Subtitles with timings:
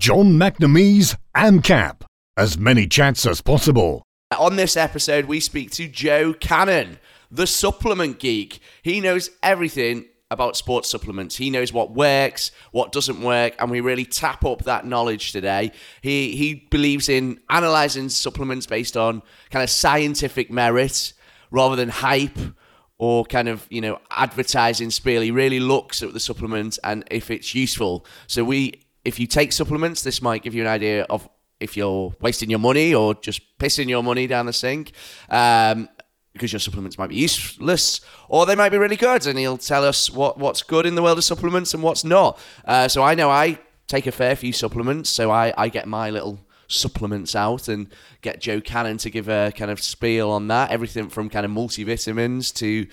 [0.00, 2.04] John McNamee's AMCAP.
[2.34, 4.02] As many chats as possible.
[4.38, 6.98] On this episode, we speak to Joe Cannon,
[7.30, 8.60] the supplement geek.
[8.82, 11.36] He knows everything about sports supplements.
[11.36, 15.70] He knows what works, what doesn't work, and we really tap up that knowledge today.
[16.00, 19.20] He he believes in analyzing supplements based on
[19.50, 21.12] kind of scientific merit
[21.50, 22.38] rather than hype
[22.96, 25.20] or kind of you know advertising spiel.
[25.20, 28.06] He really looks at the supplement and if it's useful.
[28.28, 31.28] So we if you take supplements, this might give you an idea of
[31.58, 34.92] if you're wasting your money or just pissing your money down the sink.
[35.28, 35.88] Um,
[36.32, 39.84] because your supplements might be useless or they might be really good, and he'll tell
[39.84, 42.38] us what, what's good in the world of supplements and what's not.
[42.64, 43.58] Uh, so I know I
[43.88, 47.88] take a fair few supplements, so I, I get my little supplements out and
[48.22, 50.70] get Joe Cannon to give a kind of spiel on that.
[50.70, 52.86] Everything from kind of multivitamins to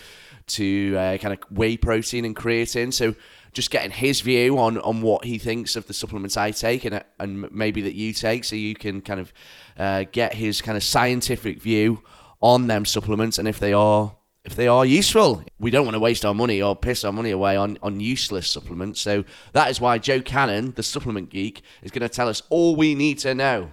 [0.47, 2.93] to uh, kind of whey protein and creatine.
[2.93, 3.15] So
[3.57, 7.03] just getting his view on, on what he thinks of the supplements I take and
[7.19, 9.33] and maybe that you take, so you can kind of
[9.77, 12.03] uh, get his kind of scientific view
[12.39, 15.43] on them supplements and if they are if they are useful.
[15.59, 18.49] We don't want to waste our money or piss our money away on, on useless
[18.49, 19.01] supplements.
[19.01, 22.75] So that is why Joe Cannon, the supplement geek, is going to tell us all
[22.75, 23.71] we need to know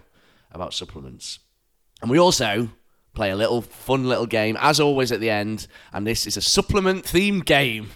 [0.50, 1.38] about supplements.
[2.00, 2.70] And we also
[3.12, 5.68] play a little fun little game, as always at the end.
[5.92, 7.90] And this is a supplement themed game.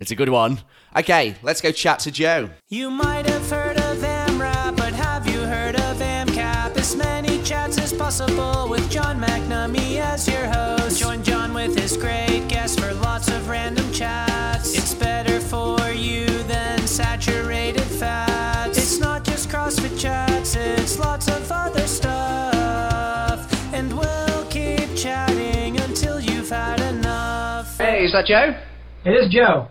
[0.00, 0.60] It's a good one.
[0.96, 2.50] Okay, let's go chat to Joe.
[2.68, 6.76] You might have heard of AMRAP, but have you heard of AMCAP?
[6.76, 11.00] As many chats as possible with John McNamee as your host.
[11.00, 14.72] Join John with his great guests for lots of random chats.
[14.78, 18.78] It's better for you than saturated fats.
[18.78, 23.52] It's not just CrossFit chats, it's lots of other stuff.
[23.74, 27.76] And we'll keep chatting until you've had enough.
[27.78, 28.56] Hey, is that Joe?
[29.04, 29.68] It is Joe.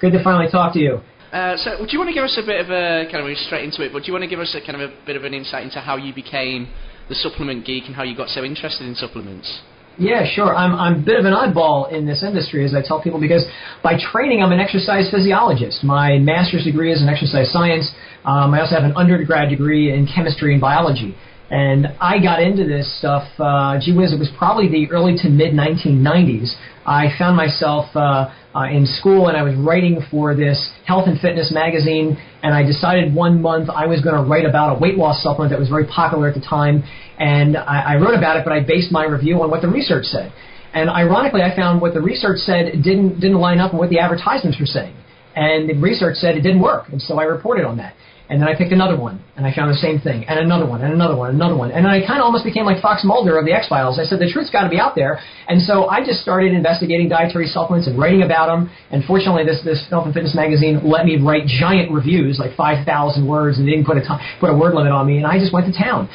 [0.00, 1.00] Good to finally talk to you.
[1.32, 3.36] Uh, so, do you want to give us a bit of a kind of we're
[3.36, 3.92] straight into it?
[3.92, 5.64] But do you want to give us a kind of a bit of an insight
[5.64, 6.68] into how you became
[7.08, 9.60] the supplement geek and how you got so interested in supplements?
[9.98, 10.54] Yeah, sure.
[10.54, 13.44] I'm, I'm a bit of an oddball in this industry, as I tell people, because
[13.82, 15.82] by training, I'm an exercise physiologist.
[15.82, 17.90] My master's degree is in exercise science.
[18.24, 21.16] Um, I also have an undergrad degree in chemistry and biology.
[21.50, 25.28] And I got into this stuff, uh, gee whiz, it was probably the early to
[25.28, 26.54] mid 1990s.
[26.86, 31.20] I found myself uh, uh, in school and I was writing for this health and
[31.20, 34.96] fitness magazine, and I decided one month I was going to write about a weight
[34.96, 36.82] loss supplement that was very popular at the time,
[37.18, 40.04] and I, I wrote about it, but I based my review on what the research
[40.04, 40.32] said.
[40.72, 43.98] And ironically, I found what the research said didn't didn't line up with what the
[43.98, 44.94] advertisements were saying,
[45.36, 47.94] and the research said it didn't work, and so I reported on that.
[48.28, 50.82] And then I picked another one, and I found the same thing, and another one,
[50.82, 51.72] and another one, and another one.
[51.72, 53.98] And then I kind of almost became like Fox Mulder of the X Files.
[53.98, 55.18] I said the truth's got to be out there,
[55.48, 58.68] and so I just started investigating dietary supplements and writing about them.
[58.90, 62.84] And fortunately, this this Health and Fitness magazine let me write giant reviews, like 5,000
[63.26, 65.16] words, and they didn't put a t- put a word limit on me.
[65.16, 66.10] And I just went to town.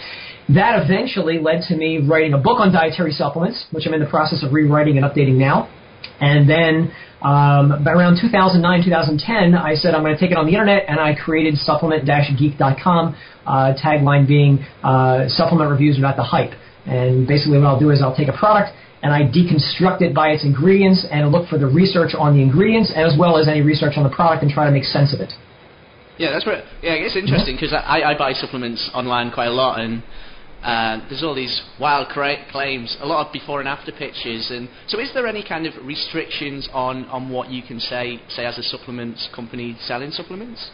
[0.50, 4.12] That eventually led to me writing a book on dietary supplements, which I'm in the
[4.12, 5.70] process of rewriting and updating now.
[6.20, 6.94] And then
[7.24, 11.00] um, around 2009, 2010, I said I'm going to take it on the internet, and
[11.00, 13.16] I created supplement-geek.com.
[13.46, 16.52] Uh, tagline being uh, supplement reviews are not the hype.
[16.86, 20.30] And basically, what I'll do is I'll take a product and I deconstruct it by
[20.30, 23.94] its ingredients and look for the research on the ingredients as well as any research
[23.98, 25.34] on the product and try to make sense of it.
[26.18, 26.64] Yeah, that's right.
[26.82, 30.04] Yeah, it's interesting because I, I buy supplements online quite a lot, and
[30.64, 34.50] uh, there's all these wild claims, a lot of before and after pictures.
[34.50, 38.46] And so, is there any kind of restrictions on, on what you can say, say
[38.46, 40.72] as a supplements company selling supplements?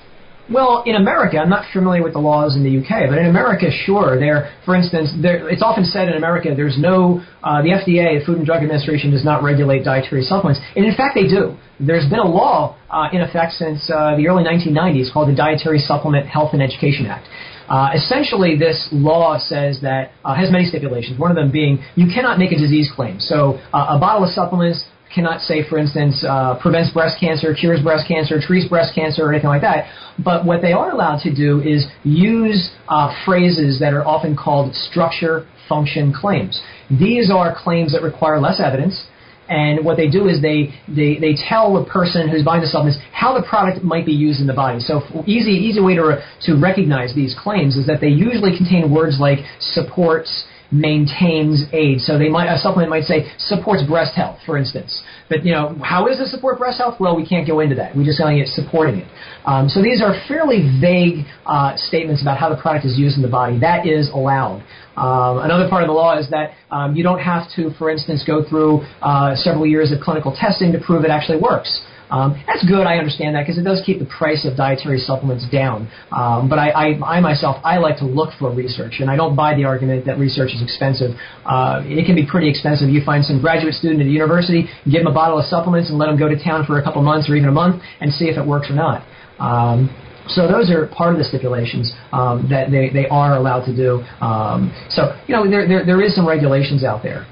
[0.51, 3.69] Well, in America, I'm not familiar with the laws in the UK, but in America,
[3.85, 4.17] sure.
[4.17, 8.25] There, for instance, there, it's often said in America there's no, uh, the FDA, the
[8.25, 11.56] Food and Drug Administration, does not regulate dietary supplements, and in fact they do.
[11.79, 15.77] There's been a law uh, in effect since uh, the early 1990s called the Dietary
[15.77, 17.27] Supplement Health and Education Act.
[17.69, 21.19] Uh, essentially, this law says that uh, has many stipulations.
[21.19, 23.19] One of them being you cannot make a disease claim.
[23.19, 27.81] So uh, a bottle of supplements cannot say, for instance, uh, prevents breast cancer, cures
[27.81, 29.90] breast cancer, treats breast cancer, or anything like that.
[30.24, 34.75] But what they are allowed to do is use uh, phrases that are often called
[34.75, 36.62] structure function claims.
[36.89, 39.06] These are claims that require less evidence.
[39.50, 43.01] And what they do is they, they, they tell the person who's buying the supplements
[43.12, 44.80] how the product might be used in the body.
[44.80, 49.18] So easy easy way to, to recognize these claims is that they usually contain words
[49.19, 52.06] like supports, maintains aids.
[52.06, 55.01] So they might a supplement might say supports breast health, for instance.
[55.30, 57.00] But you know, how is it support breast health?
[57.00, 57.95] Well, we can't go into that.
[57.95, 59.07] We just only get supporting it.
[59.45, 63.24] Um, so these are fairly vague uh, statements about how the product is used in
[63.24, 63.60] the body.
[63.60, 64.63] That is allowed.
[64.95, 68.24] Um, another part of the law is that um, you don't have to, for instance,
[68.27, 71.81] go through uh, several years of clinical testing to prove it actually works.
[72.09, 72.88] Um, that's good.
[72.88, 75.89] I understand that because it does keep the price of dietary supplements down.
[76.11, 79.35] Um, but I, I, I myself, I like to look for research, and I don't
[79.35, 81.11] buy the argument that research is expensive.
[81.45, 82.89] Uh, it can be pretty expensive.
[82.89, 85.97] You find some graduate student at a university, give them a bottle of supplements, and
[85.97, 88.25] let them go to town for a couple months or even a month and see
[88.25, 89.06] if it works or not.
[89.39, 89.89] Um,
[90.27, 94.01] so those are part of the stipulations um, that they, they are allowed to do.
[94.23, 97.25] Um, so you know there, there there is some regulations out there.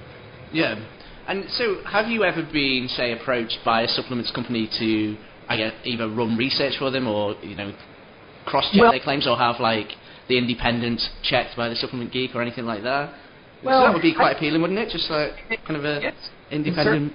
[0.51, 0.75] Yeah.
[1.27, 5.18] And so, have you ever been, say, approached by a supplements company to,
[5.50, 7.74] I guess, either run research for them or, you know,
[8.45, 9.89] cross-check Well- their claims, or have like
[10.29, 13.09] the independent checked by the supplement geek or anything like that?
[13.63, 14.89] Well, that would be quite I- appealing, wouldn't it?
[14.89, 15.33] Just like
[15.65, 16.13] kind of a Yes.
[16.51, 17.13] independent.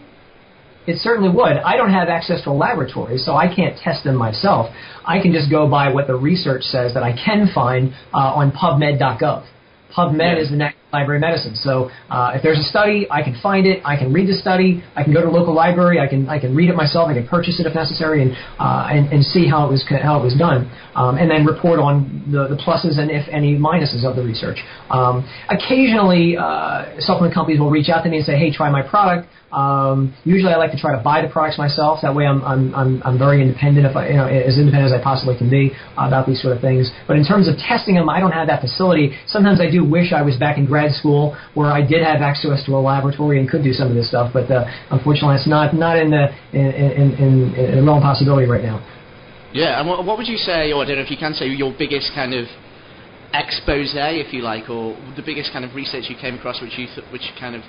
[0.87, 1.59] It certainly would.
[1.59, 4.69] I don't have access to a laboratory, so I can't test them myself.
[5.07, 8.51] I can just go by what the research says that I can find uh, on
[8.51, 9.45] PubMed.gov.
[9.97, 10.43] PubMed Yeah.
[10.43, 11.57] is the National Library Medicine.
[11.57, 13.81] So uh, if there's a study, I can find it.
[13.85, 14.85] I can read the study.
[14.95, 15.99] I can go to a local library.
[15.99, 17.09] I can I can read it myself.
[17.09, 20.21] I can purchase it if necessary, and uh, and, and see how it was how
[20.21, 24.05] it was done, um, and then report on the, the pluses and if any minuses
[24.05, 24.59] of the research.
[24.91, 28.83] Um, occasionally, uh, supplement companies will reach out to me and say, "Hey, try my
[28.83, 32.01] product." Um, usually, I like to try to buy the products myself.
[32.01, 34.99] That way, I'm I'm I'm, I'm very independent, if I, you know, as independent as
[34.99, 36.91] I possibly can be about these sort of things.
[37.07, 39.13] But in terms of testing them, I don't have that facility.
[39.27, 42.65] Sometimes I do wish I was back in grad school where I did have access
[42.65, 44.33] to a laboratory and could do some of this stuff.
[44.33, 48.03] But uh, unfortunately, it's not not in the in in, in, in a realm of
[48.03, 48.81] possibility right now.
[49.53, 51.47] Yeah, and what, what would you say, or I don't know if you can say,
[51.47, 52.49] your biggest kind of
[53.35, 56.87] expose, if you like, or the biggest kind of research you came across, which you
[56.87, 57.63] th- which kind of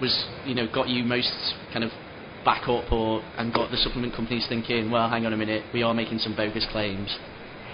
[0.00, 1.32] was, you know, got you most
[1.72, 1.90] kind of
[2.44, 5.82] back up, or and got the supplement companies thinking, well, hang on a minute, we
[5.82, 7.14] are making some bogus claims.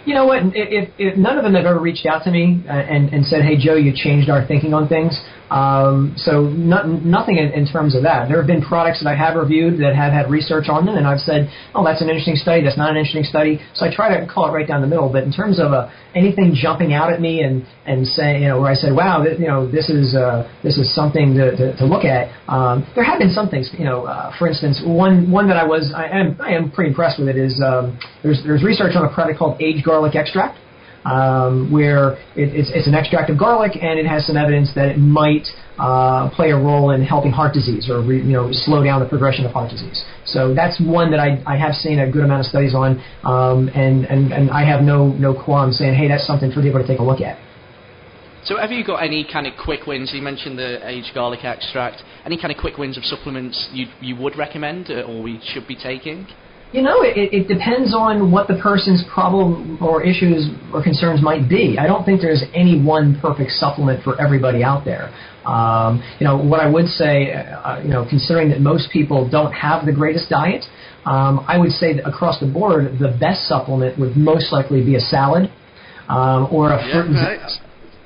[0.05, 0.43] You know what?
[0.55, 3.43] If, if, none of them have ever reached out to me uh, and, and said,
[3.43, 5.21] "Hey, Joe, you changed our thinking on things,"
[5.53, 8.29] um, so no, nothing in, in terms of that.
[8.29, 11.07] There have been products that I have reviewed that have had research on them, and
[11.07, 12.65] I've said, "Oh, that's an interesting study.
[12.65, 15.13] That's not an interesting study." So I try to call it right down the middle.
[15.13, 18.61] But in terms of uh, anything jumping out at me and and saying, you know,
[18.61, 21.77] where I said, "Wow, th- you know, this is uh, this is something to, to,
[21.77, 23.69] to look at," um, there have been some things.
[23.77, 26.91] You know, uh, for instance, one one that I was I am I am pretty
[26.91, 30.57] impressed with it is um, there's there's research on a product called Aged Garlic Extract
[31.05, 34.89] um, where it, it's, it's an extract of garlic and it has some evidence that
[34.89, 35.47] it might
[35.79, 39.09] uh, play a role in helping heart disease or re, you know slow down the
[39.09, 40.05] progression of heart disease.
[40.25, 43.69] So that's one that I, I have seen a good amount of studies on, um,
[43.75, 46.87] and, and, and I have no no qualms saying, hey, that's something for people to
[46.87, 47.39] take a look at.
[48.45, 50.11] So have you got any kind of quick wins?
[50.13, 52.03] You mentioned the aged garlic extract.
[52.25, 55.67] Any kind of quick wins of supplements you you would recommend uh, or we should
[55.67, 56.27] be taking?
[56.73, 61.47] You know, it, it depends on what the person's problem or issues or concerns might
[61.47, 61.77] be.
[61.79, 65.13] I don't think there's any one perfect supplement for everybody out there.
[65.45, 69.53] Um, you know, what I would say, uh, you know, considering that most people don't
[69.53, 70.65] have the greatest diet,
[71.05, 74.95] um, I would say that across the board, the best supplement would most likely be
[74.95, 75.51] a salad
[76.09, 77.41] um, or a fruit and right.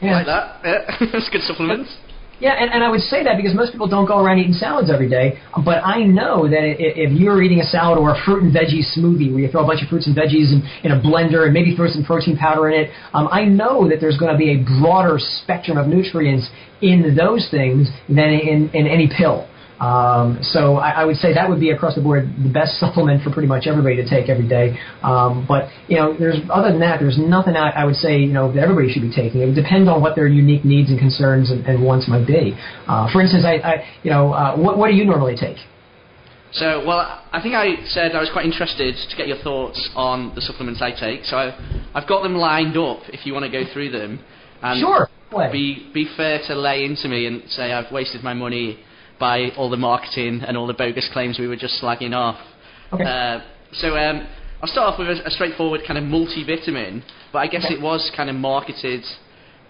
[0.02, 0.12] yeah.
[0.12, 0.60] Like that.
[0.64, 1.06] Yeah.
[1.12, 1.94] That's good supplements.
[2.38, 4.90] Yeah, and, and I would say that because most people don't go around eating salads
[4.90, 5.38] every day.
[5.64, 8.84] But I know that i- if you're eating a salad or a fruit and veggie
[8.94, 11.54] smoothie where you throw a bunch of fruits and veggies in, in a blender and
[11.54, 14.50] maybe throw some protein powder in it, um, I know that there's going to be
[14.52, 16.50] a broader spectrum of nutrients
[16.82, 19.48] in those things than in, in any pill.
[19.80, 23.22] Um, so I, I would say that would be across the board the best supplement
[23.22, 24.78] for pretty much everybody to take every day.
[25.02, 28.32] Um, but you know, there's other than that, there's nothing I, I would say you
[28.32, 29.42] know that everybody should be taking.
[29.42, 32.56] It would depend on what their unique needs and concerns and, and wants might be.
[32.88, 35.56] Uh, for instance, I, I you know, uh, what, what do you normally take?
[36.52, 37.00] So, well,
[37.32, 40.80] I think I said I was quite interested to get your thoughts on the supplements
[40.80, 41.24] I take.
[41.24, 44.24] So I, I've got them lined up if you want to go through them.
[44.62, 45.08] And Sure.
[45.52, 48.78] Be be fair to lay into me and say I've wasted my money
[49.18, 52.38] by all the marketing and all the bogus claims we were just slagging off.
[52.92, 53.04] Okay.
[53.04, 53.40] Uh,
[53.72, 54.26] so um,
[54.62, 57.74] I'll start off with a, a straightforward kind of multivitamin, but I guess Okay.
[57.74, 59.02] it was kind of marketed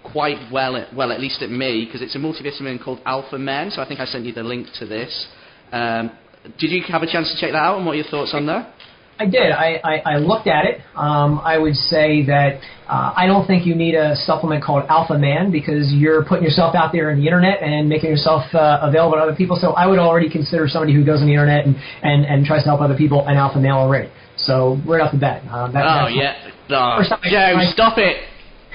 [0.05, 3.71] quite well, at, well at least at me, because it's a multivitamin called Alpha Men.
[3.71, 5.27] So I think I sent you the link to this.
[5.73, 6.11] Um,
[6.59, 8.47] did you have a chance to check that out, and what are your thoughts on
[8.47, 8.73] that?
[9.19, 9.51] I did.
[9.51, 10.81] I, I, I looked at it.
[10.95, 15.17] Um, I would say that uh, I don't think you need a supplement called Alpha
[15.19, 19.17] Man because you're putting yourself out there on the internet and making yourself uh, available
[19.17, 19.57] to other people.
[19.59, 22.63] So I would already consider somebody who goes on the internet and, and, and tries
[22.65, 24.11] to help other people an alpha male already.
[24.37, 25.43] So right off the bat.
[25.51, 28.17] Um, that, Oh yeah, no, I- Joe, I- stop it.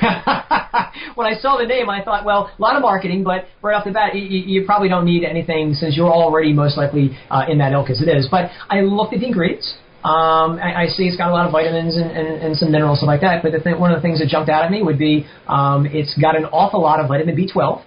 [1.15, 3.85] when I saw the name, I thought, well, a lot of marketing, but right off
[3.85, 7.59] the bat, you, you probably don't need anything since you're already most likely uh, in
[7.59, 8.27] that ilk as it is.
[8.31, 9.75] But I looked at the ingredients.
[10.03, 12.99] Um, I, I see it's got a lot of vitamins and, and, and some minerals
[12.99, 13.43] stuff like that.
[13.43, 15.85] But the thing, one of the things that jumped out at me would be um,
[15.85, 17.83] it's got an awful lot of vitamin B12,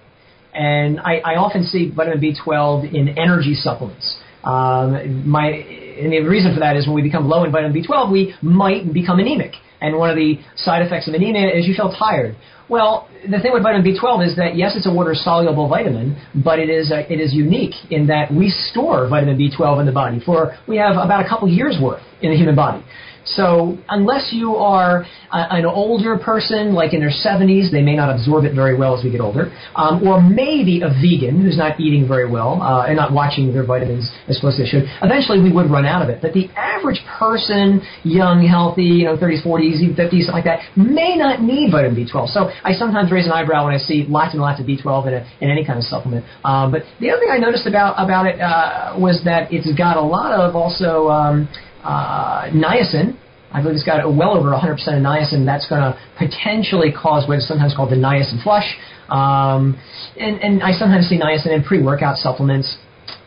[0.55, 4.17] and I, I often see vitamin B12 in energy supplements.
[4.45, 8.13] Um, my and the reason for that is when we become low in vitamin B12,
[8.13, 9.55] we might become anemic.
[9.81, 12.37] And one of the side effects of anemia is you feel tired.
[12.69, 16.59] Well, the thing with vitamin B12 is that yes, it's a water soluble vitamin, but
[16.59, 20.21] it is uh, it is unique in that we store vitamin B12 in the body
[20.25, 22.83] for we have about a couple years worth in the human body.
[23.25, 28.15] So unless you are a, an older person, like in their 70s, they may not
[28.15, 31.81] absorb it very well as we get older, um, or maybe a vegan who's not
[31.81, 34.85] eating very well uh, and not watching their vitamins as close as they should.
[35.03, 36.21] Eventually, we would run out of it.
[36.21, 40.61] But the average person, young, healthy, you know, 30s, 40s, even 50s, something like that,
[40.77, 42.29] may not need vitamin B12.
[42.29, 45.15] So I sometimes raise an eyebrow when I see lots and lots of B12 in,
[45.15, 46.25] a, in any kind of supplement.
[46.45, 49.97] Um, but the other thing I noticed about about it uh, was that it's got
[49.97, 51.09] a lot of also.
[51.09, 51.49] Um,
[51.85, 53.17] uh, niacin.
[53.53, 55.47] I believe it's got well over 100% of niacin.
[55.47, 58.77] That's going to potentially cause what's sometimes called the niacin flush.
[59.09, 59.79] Um,
[60.19, 62.77] and, and I sometimes see niacin in pre-workout supplements.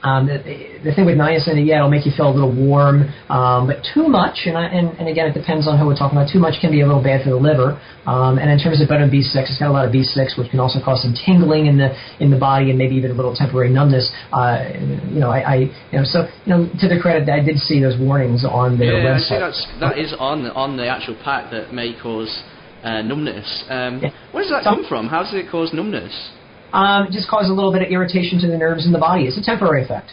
[0.03, 0.37] Um, the,
[0.85, 4.07] the thing with niacin, yeah, it'll make you feel a little warm, um, but too
[4.07, 6.29] much, and, I, and, and again, it depends on who we're talking about.
[6.31, 7.81] Too much can be a little bad for the liver.
[8.05, 10.59] Um, and in terms of vitamin B6, it's got a lot of B6, which can
[10.61, 13.69] also cause some tingling in the in the body and maybe even a little temporary
[13.69, 14.09] numbness.
[14.31, 14.69] Uh,
[15.09, 15.55] you know, I, I
[15.91, 19.01] you know, so you know, to their credit, I did see those warnings on their
[19.01, 19.41] yeah, website.
[19.41, 22.31] That's, that is on on the actual pack that may cause
[22.83, 23.65] uh, numbness.
[23.67, 24.11] Um, Yeah.
[24.31, 25.07] Where does that So- come from?
[25.07, 26.13] How does it cause numbness?
[26.73, 29.25] Um, just cause a little bit of irritation to the nerves in the body.
[29.25, 30.11] It's a temporary effect.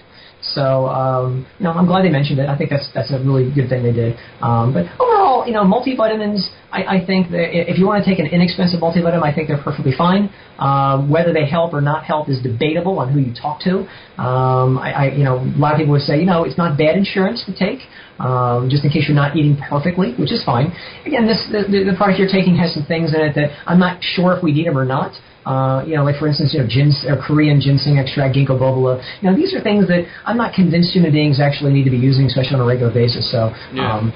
[0.52, 2.48] So, um, you know, I'm glad they mentioned it.
[2.48, 4.16] I think that's that's a really good thing they did.
[4.42, 8.18] Um, but overall, you know, multivitamins, I, I think that if you want to take
[8.18, 10.28] an inexpensive multivitamin, I think they're perfectly fine.
[10.58, 13.88] Um, whether they help or not help is debatable on who you talk to.
[14.22, 16.78] Um, I, I, you know, a lot of people would say, you know, it's not
[16.78, 17.80] bad insurance to take,
[18.20, 20.70] um, just in case you're not eating perfectly, which is fine.
[21.04, 23.98] Again, this the, the, product you're taking has some things in it that I'm not
[24.00, 25.12] sure if we need them or not.
[25.44, 29.02] Uh, you know, like for instance, you know, gins, uh, Korean ginseng extract, ginkgo biloba.
[29.20, 31.98] You know, these are things that I'm not convinced human beings actually need to be
[31.98, 33.30] using, especially on a regular basis.
[33.30, 33.92] So, Yeah.
[33.92, 34.12] um,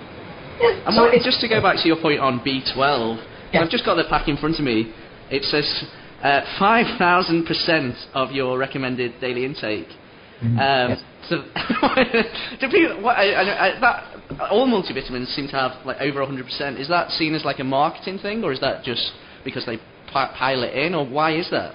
[0.61, 3.19] yeah, And so just to go back to your point on B12,
[3.53, 3.61] Yeah.
[3.61, 4.89] I've just got the pack in front of me.
[5.31, 5.85] It says
[6.23, 9.89] uh, 5,000% of your recommended daily intake.
[10.43, 10.59] Mm-hmm.
[10.59, 11.43] Um, So,
[12.61, 16.81] do people, what, I, I, that, all multivitamins seem to have like over 100%.
[16.81, 19.13] Is that seen as like a marketing thing, or is that just
[19.45, 19.79] because they
[20.11, 21.75] pile it in, or why is that?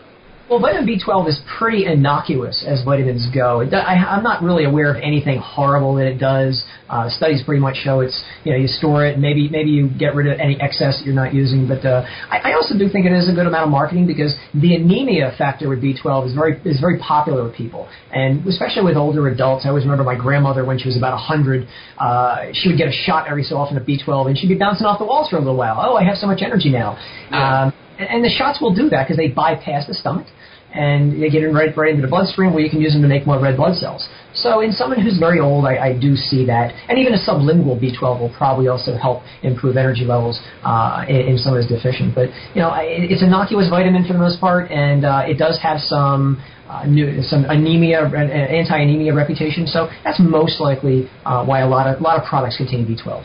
[0.49, 3.61] Well, vitamin B12 is pretty innocuous as vitamins go.
[3.61, 6.63] It I, I'm not really aware of anything horrible that it does.
[6.89, 10.13] Uh, studies pretty much show it's you know you store it, maybe maybe you get
[10.13, 11.65] rid of any excess that you're not using.
[11.65, 14.35] But uh, I, I also do think it is a good amount of marketing because
[14.53, 18.97] the anemia factor with B12 is very is very popular with people, and especially with
[18.97, 19.65] older adults.
[19.65, 22.91] I always remember my grandmother when she was about 100, uh, she would get a
[22.91, 25.39] shot every so often of B12, and she'd be bouncing off the walls for a
[25.39, 25.79] little while.
[25.79, 26.97] Oh, I have so much energy now.
[27.31, 27.63] Yeah.
[27.63, 30.27] Um, and, and the shots will do that because they bypass the stomach
[30.73, 33.07] and they get in right, right into the bloodstream where you can use them to
[33.07, 34.09] make more red blood cells.
[34.33, 36.73] So in someone who's very old, I, I do see that.
[36.89, 41.37] And even a sublingual B12 will probably also help improve energy levels uh, in, in
[41.37, 42.15] someone who's deficient.
[42.15, 45.79] But, you know, it's innocuous vitamin for the most part, and uh, it does have
[45.79, 49.67] some uh, new, some anemia, uh, anti-anemia reputation.
[49.67, 53.23] So that's most likely uh, why a lot of, a lot of products contain B12.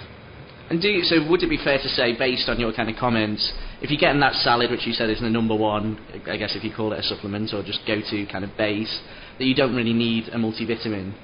[0.71, 2.97] And do you, so would it be fair to say, based on your kind of
[2.97, 6.55] comments, if you're getting that salad, which you said is the number one, I guess
[6.55, 9.01] if you call it a supplement or just go-to kind of base,
[9.39, 11.15] that you don't really need a multivitamin?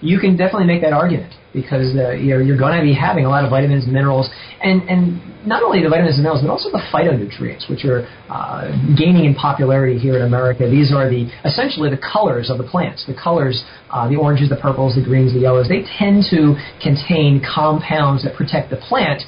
[0.00, 3.28] You can definitely make that argument because uh, you're, you're going to be having a
[3.28, 4.30] lot of vitamins and minerals,
[4.62, 8.70] and, and not only the vitamins and minerals, but also the phytonutrients, which are uh,
[8.96, 10.70] gaining in popularity here in America.
[10.70, 13.04] These are the essentially the colors of the plants.
[13.06, 15.68] The colors, uh, the oranges, the purples, the greens, the yellows.
[15.68, 19.22] They tend to contain compounds that protect the plant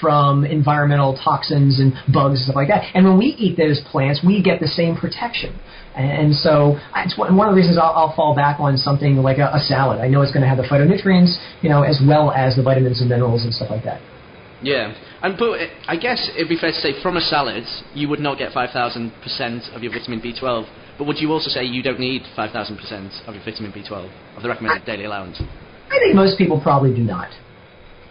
[0.00, 2.84] from environmental toxins and bugs and stuff like that.
[2.94, 5.58] And when we eat those plants, we get the same protection.
[5.98, 9.50] And so it's one of the reasons I'll, I'll fall back on something like a,
[9.52, 10.00] a salad.
[10.00, 13.00] I know it's going to have the phytonutrients, you know, as well as the vitamins
[13.00, 14.00] and minerals and stuff like that.
[14.62, 17.64] Yeah, and but it, I guess it'd be fair to say from a salad
[17.94, 20.66] you would not get five thousand percent of your vitamin B12.
[20.98, 24.10] But would you also say you don't need five thousand percent of your vitamin B12
[24.36, 25.40] of the recommended daily allowance?
[25.90, 27.30] I think most people probably do not.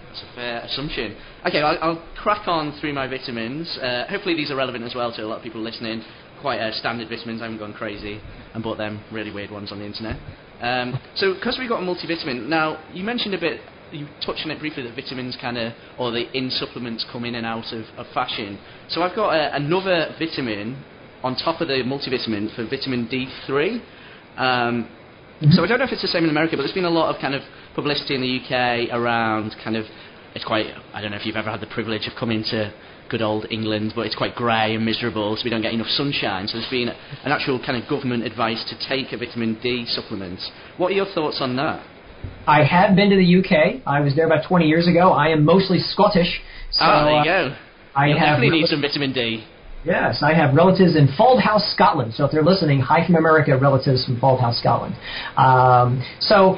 [0.08, 1.18] That's a fair assumption.
[1.46, 3.78] Okay, I'll, I'll crack on through my vitamins.
[3.78, 6.02] Uh, hopefully these are relevant as well to a lot of people listening.
[6.42, 7.42] Quite uh, standard vitamins.
[7.42, 8.22] I haven't gone crazy
[8.54, 10.18] and bought them really weird ones on the internet.
[10.62, 14.52] Um, so, because we've got a multivitamin, now you mentioned a bit, you touched on
[14.52, 17.86] it briefly that vitamins kind of, or the in supplements come in and out of,
[17.98, 18.60] of fashion.
[18.90, 20.84] So I've got uh, another vitamin
[21.24, 23.82] on top of the multivitamin for vitamin D3.
[24.38, 24.90] Um,
[25.52, 27.14] so I don't know if it's the same in America, but there's been a lot
[27.14, 27.42] of kind of
[27.76, 29.86] publicity in the UK around kind of
[30.34, 32.74] it's quite I don't know if you've ever had the privilege of coming to
[33.10, 36.48] good old England, but it's quite grey and miserable, so we don't get enough sunshine.
[36.48, 40.40] So there's been an actual kind of government advice to take a vitamin D supplement.
[40.78, 41.86] What are your thoughts on that?
[42.46, 43.82] I have been to the UK.
[43.86, 45.12] I was there about 20 years ago.
[45.12, 46.42] I am mostly Scottish.
[46.72, 47.56] So, oh, there you uh, go.
[47.96, 49.44] I You'll have definitely need some vitamin D.
[49.86, 52.14] Yes, I have relatives in Fauldhouse, Scotland.
[52.14, 54.96] So if they're listening, hi from America, relatives from Fauldhouse, Scotland.
[55.38, 56.58] Um, so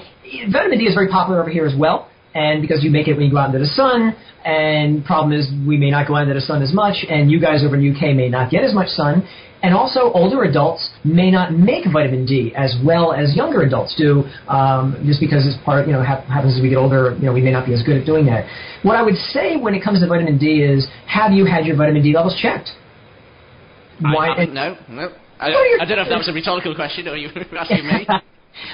[0.51, 2.10] vitamin D is very popular over here as well.
[2.33, 5.50] And because you make it when you go out into the sun, and problem is
[5.67, 7.81] we may not go out into the sun as much, and you guys over in
[7.81, 9.27] the UK may not get as much sun.
[9.62, 14.24] And also, older adults may not make vitamin D as well as younger adults do,
[14.48, 17.17] um, just because it's part, you know, hap- happens as we get older.
[17.19, 18.45] You know, we may not be as good at doing that.
[18.83, 21.75] What I would say when it comes to vitamin D is, have you had your
[21.75, 22.69] vitamin D levels checked?
[24.05, 25.12] I haven't, no, no.
[25.41, 28.07] I, I don't know if that was a rhetorical question or you were asking me.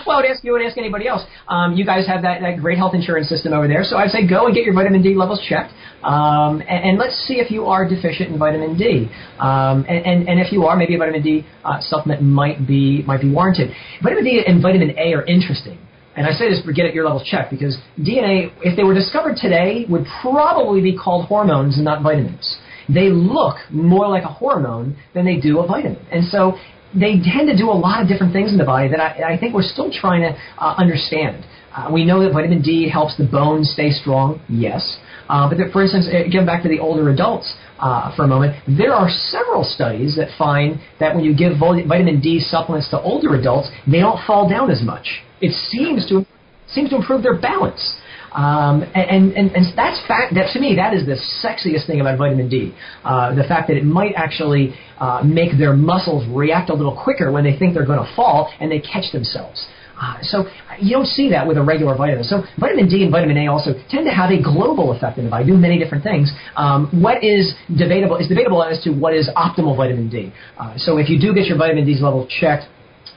[0.06, 1.24] well, I would ask you, would ask anybody else.
[1.48, 4.28] Um, you guys have that, that great health insurance system over there, so I'd say
[4.28, 5.74] go and get your vitamin D levels checked,
[6.04, 9.10] um, and, and let's see if you are deficient in vitamin D.
[9.40, 13.04] Um, and, and, and if you are, maybe a vitamin D uh, supplement might be
[13.04, 13.72] might be warranted.
[14.02, 15.80] Vitamin D and vitamin A are interesting.
[16.18, 18.78] And I say this for get it your levels checked because D and A, if
[18.78, 22.58] they were discovered today, would probably be called hormones and not vitamins.
[22.88, 26.06] They look more like a hormone than they do a vitamin.
[26.12, 26.54] And so
[26.96, 29.38] they tend to do a lot of different things in the body that I, I
[29.38, 31.46] think we're still trying to uh, understand.
[31.76, 34.98] Uh, we know that vitamin D helps the bones stay strong, yes.
[35.28, 38.28] Uh, but that, for instance, uh, getting back to the older adults uh, for a
[38.28, 43.02] moment, there are several studies that find that when you give vitamin D supplements to
[43.02, 45.24] older adults, they don't fall down as much.
[45.42, 46.26] It seems to
[46.68, 47.98] seems to improve their balance.
[48.36, 52.18] Um, and, and, and that's fact, that to me, that is the sexiest thing about
[52.18, 52.76] vitamin D.
[53.04, 57.32] Uh, the fact that it might actually uh, make their muscles react a little quicker
[57.32, 59.66] when they think they're going to fall and they catch themselves.
[59.96, 60.46] Uh, so
[60.80, 62.26] you don't see that with a regular vitamin.
[62.26, 65.32] So vitamin D and vitamin A also tend to have a global effect in the
[65.32, 66.30] body, do many different things.
[66.58, 70.34] Um, what is debatable is debatable as to what is optimal vitamin D.
[70.58, 72.66] Uh, so if you do get your vitamin D level checked,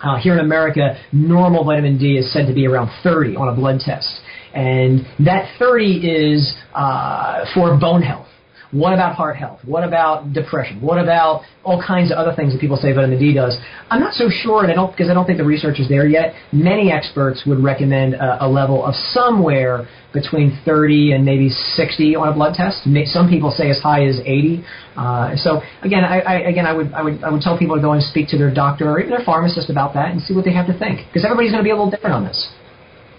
[0.01, 3.55] uh, here in America, normal vitamin D is said to be around 30 on a
[3.55, 4.21] blood test.
[4.59, 8.27] And that 30 is uh, for bone health.
[8.71, 9.61] What about heart health?
[9.65, 10.83] What about depression?
[10.83, 13.57] What about all kinds of other things that people say vitamin D does?
[13.89, 16.07] I'm not so sure, and I don't because I don't think the research is there
[16.07, 16.35] yet.
[16.53, 22.29] Many experts would recommend a, a level of somewhere between 30 and maybe 60 on
[22.29, 22.87] a blood test.
[23.07, 24.65] Some people say as high as 80.
[24.97, 27.83] Uh, so again, I, I, again, I would, I would, I would tell people to
[27.83, 30.45] go and speak to their doctor or even their pharmacist about that and see what
[30.45, 32.51] they have to think because everybody's going to be a little different on this.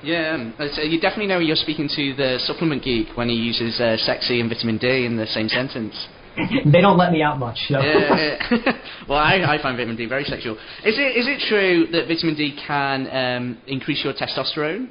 [0.04, 3.80] Yeah, um, so you definitely know you're speaking to the supplement geek when he uses
[3.80, 6.08] uh, sexy and vitamin D in the same sentence.
[6.66, 7.58] they don't let me out much.
[7.68, 7.80] So.
[7.82, 8.72] Yeah, yeah.
[9.10, 10.56] well, I, I find vitamin D very sexual.
[10.86, 14.90] Is it is it true that vitamin D can um, increase your testosterone?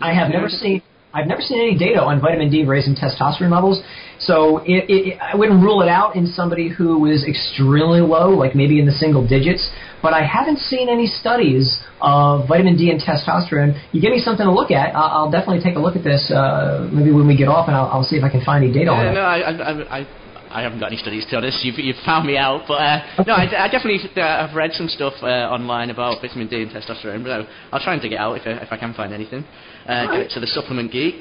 [0.00, 0.82] I have never seen.
[1.14, 3.80] I've never seen any data on vitamin D raising testosterone levels,
[4.20, 8.54] so it, it, I wouldn't rule it out in somebody who is extremely low, like
[8.54, 9.70] maybe in the single digits.
[10.06, 13.74] But I haven't seen any studies of vitamin D and testosterone.
[13.90, 16.30] You give me something to look at, I'll, I'll definitely take a look at this.
[16.30, 18.72] Uh, maybe when we get off, and I'll, I'll see if I can find any
[18.72, 19.14] data on it.
[19.18, 20.06] no, I, I, I,
[20.48, 21.64] I haven't got any studies to honest.
[21.64, 24.86] You've, you've found me out, but uh, no, I, I definitely uh, I've read some
[24.86, 27.26] stuff uh, online about vitamin D and testosterone.
[27.26, 29.42] But no, I'll try and dig it out if I, if I can find anything.
[29.88, 31.18] Uh, get it to the supplement geek.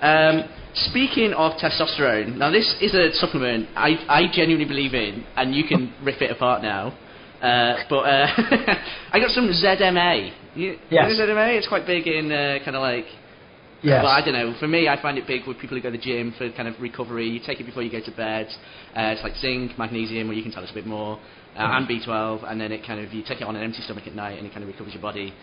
[0.00, 0.48] Um,
[0.88, 5.64] speaking of testosterone, now this is a supplement I, I genuinely believe in, and you
[5.68, 6.96] can rip it apart now.
[7.42, 8.26] Uh, but uh,
[9.12, 10.32] I got some ZMA.
[10.54, 11.10] You, Yes.
[11.10, 11.58] you know ZMA?
[11.58, 13.06] It's quite big in uh, kind of like
[13.82, 14.04] Yes.
[14.04, 14.54] well, I don't know.
[14.60, 16.68] For me, I find it big with people who go to the gym for kind
[16.68, 17.26] of recovery.
[17.28, 18.46] You take it before you go to bed.
[18.96, 21.18] Uh, it's like zinc, magnesium, where you can tell us a bit more,
[21.56, 24.06] uh, and B12, and then it kind of you take it on an empty stomach
[24.06, 25.34] at night, and it kind of recovers your body.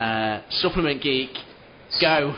[0.00, 1.30] Uh, supplement geek,
[2.00, 2.34] go.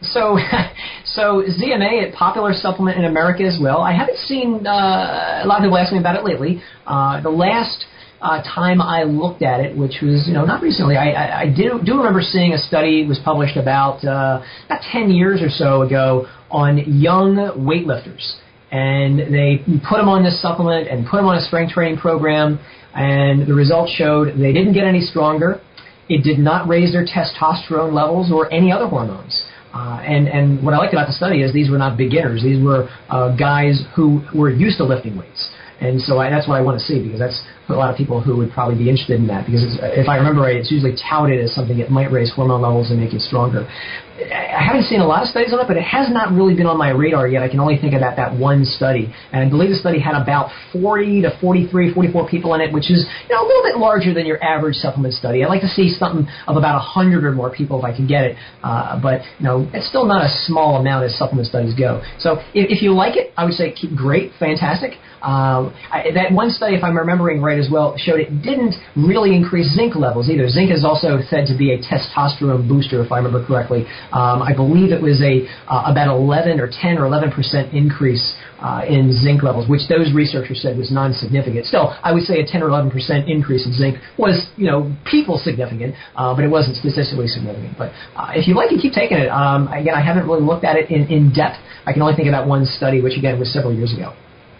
[0.00, 0.38] So,
[1.04, 3.82] so ZMA, a popular supplement in America as well.
[3.82, 6.62] I haven't seen uh, a lot of people ask me about it lately.
[6.86, 7.84] Uh, the last
[8.24, 11.46] uh, time I looked at it, which was you know not recently, I, I, I
[11.54, 15.82] do do remember seeing a study was published about uh, about ten years or so
[15.82, 18.36] ago on young weightlifters,
[18.72, 22.58] and they put them on this supplement and put them on a strength training program,
[22.94, 25.60] and the results showed they didn't get any stronger.
[26.08, 29.44] It did not raise their testosterone levels or any other hormones.
[29.72, 32.42] Uh, and, and what I liked about the study is these were not beginners.
[32.44, 35.50] These were uh, guys who were used to lifting weights.
[35.84, 38.20] And so I, that's what I want to see because that's a lot of people
[38.20, 41.42] who would probably be interested in that because if I remember right, it's usually touted
[41.44, 43.68] as something that might raise hormone levels and make you stronger.
[44.14, 46.66] I haven't seen a lot of studies on it, but it has not really been
[46.66, 47.42] on my radar yet.
[47.42, 49.12] I can only think about that one study.
[49.32, 52.90] And I believe the study had about 40 to 43, 44 people in it, which
[52.92, 55.42] is you know, a little bit larger than your average supplement study.
[55.42, 58.24] I'd like to see something of about 100 or more people if I can get
[58.24, 58.36] it.
[58.62, 62.00] Uh, but you know, it's still not a small amount as supplement studies go.
[62.18, 64.92] So if, if you like it, I would say keep great, fantastic.
[65.24, 69.34] Um, I, that one study, if I'm remembering right as well, showed it didn't really
[69.34, 70.48] increase zinc levels either.
[70.50, 73.86] Zinc is also said to be a testosterone booster, if I remember correctly.
[74.12, 78.34] Um, I believe it was a uh, about 11 or 10 or 11 percent increase
[78.60, 81.66] uh, in zinc levels, which those researchers said was non-significant.
[81.66, 84.94] Still, I would say a 10 or 11 percent increase in zinc was, you know,
[85.04, 87.76] people significant, uh, but it wasn't statistically significant.
[87.76, 89.28] But uh, if you like it, keep taking it.
[89.28, 91.56] Um, again, I haven't really looked at it in, in depth.
[91.86, 94.14] I can only think that one study, which again was several years ago.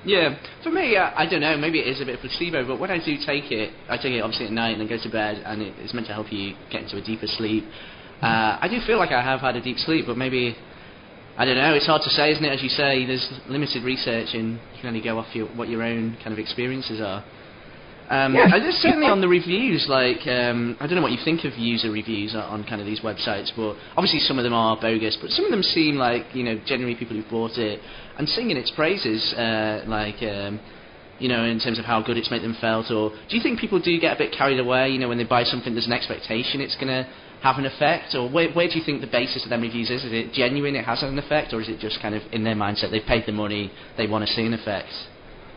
[0.04, 1.56] Yeah, for me, uh, I don't know.
[1.56, 4.20] Maybe it is a bit placebo, but when I do take it, I take it
[4.20, 6.54] obviously at night and then go to bed, and it, it's meant to help you
[6.70, 7.64] get into a deeper sleep.
[8.22, 10.56] Uh, I do feel like I have had a deep sleep, but maybe
[11.36, 11.74] I don't know.
[11.74, 12.52] It's hard to say, isn't it?
[12.52, 15.82] As you say, there's limited research, and you can only go off your, what your
[15.82, 17.24] own kind of experiences are.
[18.08, 18.50] Um, Yeah.
[18.52, 21.90] I certainly on the reviews, like um, I don't know what you think of user
[21.90, 25.44] reviews on, kind of these websites, but obviously some of them are bogus, but some
[25.46, 27.80] of them seem like you know generally people who've bought it
[28.18, 30.60] and singing its praises, uh, like um,
[31.18, 32.90] you know in terms of how good it's made them felt.
[32.90, 34.90] Or do you think people do get a bit carried away?
[34.90, 37.08] You know when they buy something, there's an expectation it's going to
[37.44, 40.02] have an effect, or where, where do you think the basis of them reviews is?
[40.02, 42.54] Is it genuine, it has an effect, or is it just kind of in their
[42.54, 44.88] mindset they've paid the money, they want to see an effect?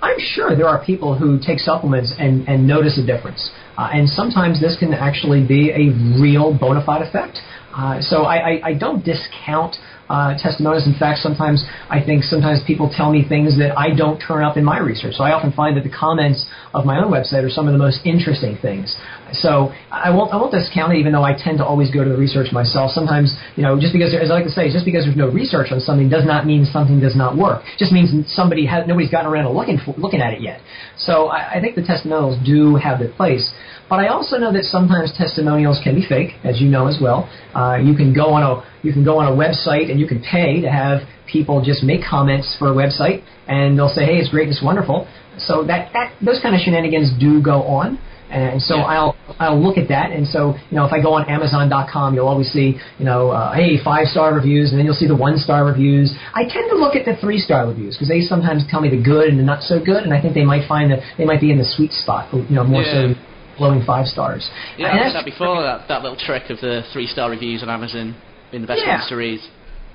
[0.02, 3.50] I'm sure there are people who take supplements and, and notice a difference.
[3.78, 7.40] Uh, and sometimes this can actually be a real bona fide effect.
[7.74, 9.78] Uh, so I, I, I don't discount
[10.10, 10.88] uh, testimonials.
[10.88, 14.58] In fact, sometimes I think sometimes people tell me things that I don't turn up
[14.58, 15.16] in my research.
[15.16, 17.80] So I often find that the comments of my own website are some of the
[17.80, 18.96] most interesting things.
[19.34, 22.10] So I won't I won't discount it, even though I tend to always go to
[22.10, 22.92] the research myself.
[22.92, 25.72] Sometimes you know just because as I like to say, just because there's no research
[25.72, 27.64] on something does not mean something does not work.
[27.78, 30.62] Just means somebody has nobody's gotten around to looking for, looking at it yet.
[30.98, 33.52] So I, I think the testimonials do have their place.
[33.90, 37.30] But I also know that sometimes testimonials can be fake, as you know as well.
[37.56, 40.20] Uh, you can go on a you can go on a website and you can
[40.22, 44.30] pay to have people just make comments for a website, and they'll say, "Hey, it's
[44.30, 47.98] great, it's wonderful." So that that those kind of shenanigans do go on.
[48.30, 48.84] And so Yeah.
[48.94, 52.28] I'll I'll look at that, and so you know if I go on Amazon.com, you'll
[52.28, 55.38] always see you know uh, hey five star reviews, and then you'll see the one
[55.38, 56.14] star reviews.
[56.36, 59.02] I tend to look at the three star reviews because they sometimes tell me the
[59.02, 61.40] good and the not so good, and I think they might find that they might
[61.40, 63.14] be in the sweet spot, you know more Yeah.
[63.14, 63.16] so
[63.58, 64.50] glowing five stars.
[64.78, 65.62] Yeah, And I've said that before.
[65.62, 68.16] That that little trick of the three star reviews on Amazon
[68.52, 68.98] being the best Yeah.
[68.98, 69.40] ones to read.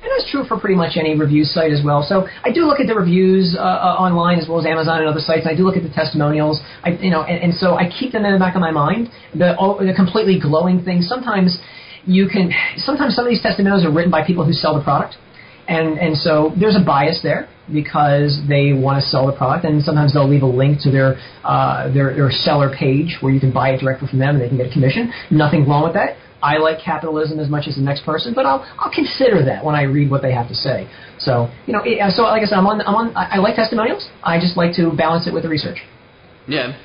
[0.03, 2.03] And that's true for pretty much any review site as well.
[2.03, 5.07] So I do look at the reviews uh, uh, online as well as Amazon and
[5.09, 5.47] other sites.
[5.47, 6.61] And I do look at the testimonials.
[6.83, 9.11] I, you know, and, and so I keep them in the back of my mind.
[9.33, 11.07] The, the completely glowing things.
[11.07, 11.57] Sometimes
[12.05, 12.51] you can.
[12.79, 15.15] Sometimes some of these testimonials are written by people who sell the product,
[15.69, 19.83] and and so there's a bias there because they want to sell the product, and
[19.83, 23.53] sometimes they'll leave a link to their uh, their their seller page where you can
[23.53, 25.13] buy it directly from them and they can get a commission.
[25.31, 26.17] Nothing wrong with that.
[26.43, 29.75] I like capitalism as much as the next person, but I'll I'll consider that when
[29.77, 30.89] I read what they have to say.
[31.19, 33.17] So you know, it- so like I said, I'm on I'm on.
[33.17, 34.09] I I like testimonials.
[34.25, 35.79] I just like to balance it with the research.
[36.49, 36.77] Yeah.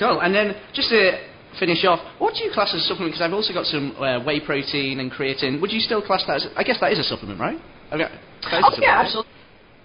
[0.00, 0.20] Cool.
[0.20, 1.20] And then just to
[1.58, 3.12] finish off, what do you class as a supplement?
[3.12, 5.60] Because I've also got some uh, whey protein and creatine.
[5.60, 6.46] Would you still class that as?
[6.56, 7.58] I guess that is a supplement, right?
[7.92, 8.08] Is a
[8.52, 9.39] Oh yeah, absolutely.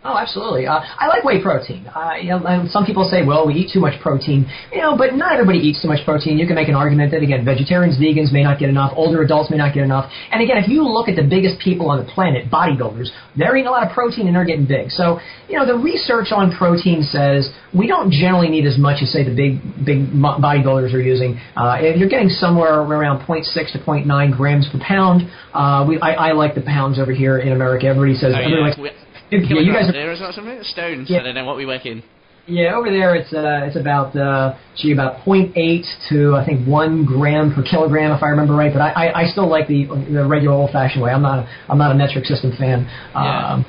[0.06, 0.68] Oh, absolutely.
[0.68, 1.88] Uh, I like whey protein.
[1.90, 4.46] Uh, you know, and some people say, well, we eat too much protein.
[4.72, 6.38] You know, but not everybody eats too much protein.
[6.38, 8.94] You can make an argument that again, vegetarians, vegans may not get enough.
[8.96, 10.12] Older adults may not get enough.
[10.32, 13.68] And again, if you look at the biggest people on the planet, bodybuilders, they're eating
[13.68, 14.92] a lot of protein and they're getting big.
[14.92, 19.12] So, you know, the research on protein says we don't generally need as much as
[19.12, 21.40] say the big big bodybuilders are using.
[21.58, 25.32] Uh, if you're getting somewhere around 0.6 to 0.9 grams per pound.
[25.54, 27.88] Uh, we, I, I like the pounds over here in America.
[27.88, 28.84] Everybody says Oh, everybody yeah.
[28.84, 30.60] likes Yeah, you guys are there, is that something?
[30.64, 31.10] Stones.
[31.10, 31.20] Yeah.
[31.20, 32.04] I don't know what we work in.
[32.48, 37.04] Yeah, over there it's uh, it's about uh, gee about 0.8 to I think one
[37.04, 38.72] gram per kilogram if I remember right.
[38.72, 41.12] But I, I, I still like the the regular old fashioned way.
[41.12, 42.86] I'm not a, I'm not a metric system fan.
[43.16, 43.54] Yeah.
[43.54, 43.66] Um,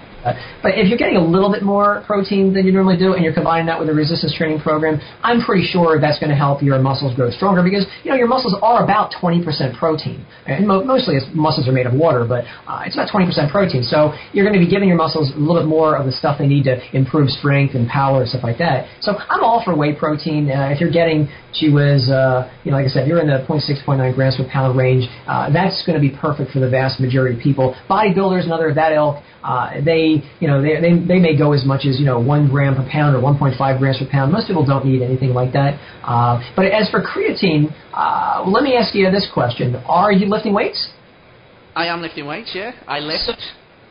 [0.62, 3.34] but if you're getting a little bit more protein than you normally do, and you're
[3.34, 6.78] combining that with a resistance training program, I'm pretty sure that's going to help your
[6.78, 9.44] muscles grow stronger because you know your muscles are about 20%
[9.78, 13.82] protein, and mo- mostly muscles are made of water, but uh, it's about 20% protein.
[13.82, 16.38] So you're going to be giving your muscles a little bit more of the stuff
[16.38, 18.88] they need to improve strength and power and stuff like that.
[19.00, 20.50] So I'm all for whey protein.
[20.50, 23.44] Uh, if you're getting, gee was, uh, you know, like I said, you're in the
[23.48, 25.08] 0.6, 0.9 grams per pound range.
[25.26, 27.74] Uh, that's going to be perfect for the vast majority of people.
[27.88, 31.52] Bodybuilders and other of that ilk, uh, they, you know, they, they, they may go
[31.52, 34.32] as much as, you know, one gram per pound or 1.5 grams per pound.
[34.32, 35.78] Most people don't need anything like that.
[36.02, 39.76] Uh, but as for creatine, uh, let me ask you this question.
[39.86, 40.90] Are you lifting weights?
[41.74, 42.52] I am lifting weights.
[42.54, 43.30] Yeah, I lift.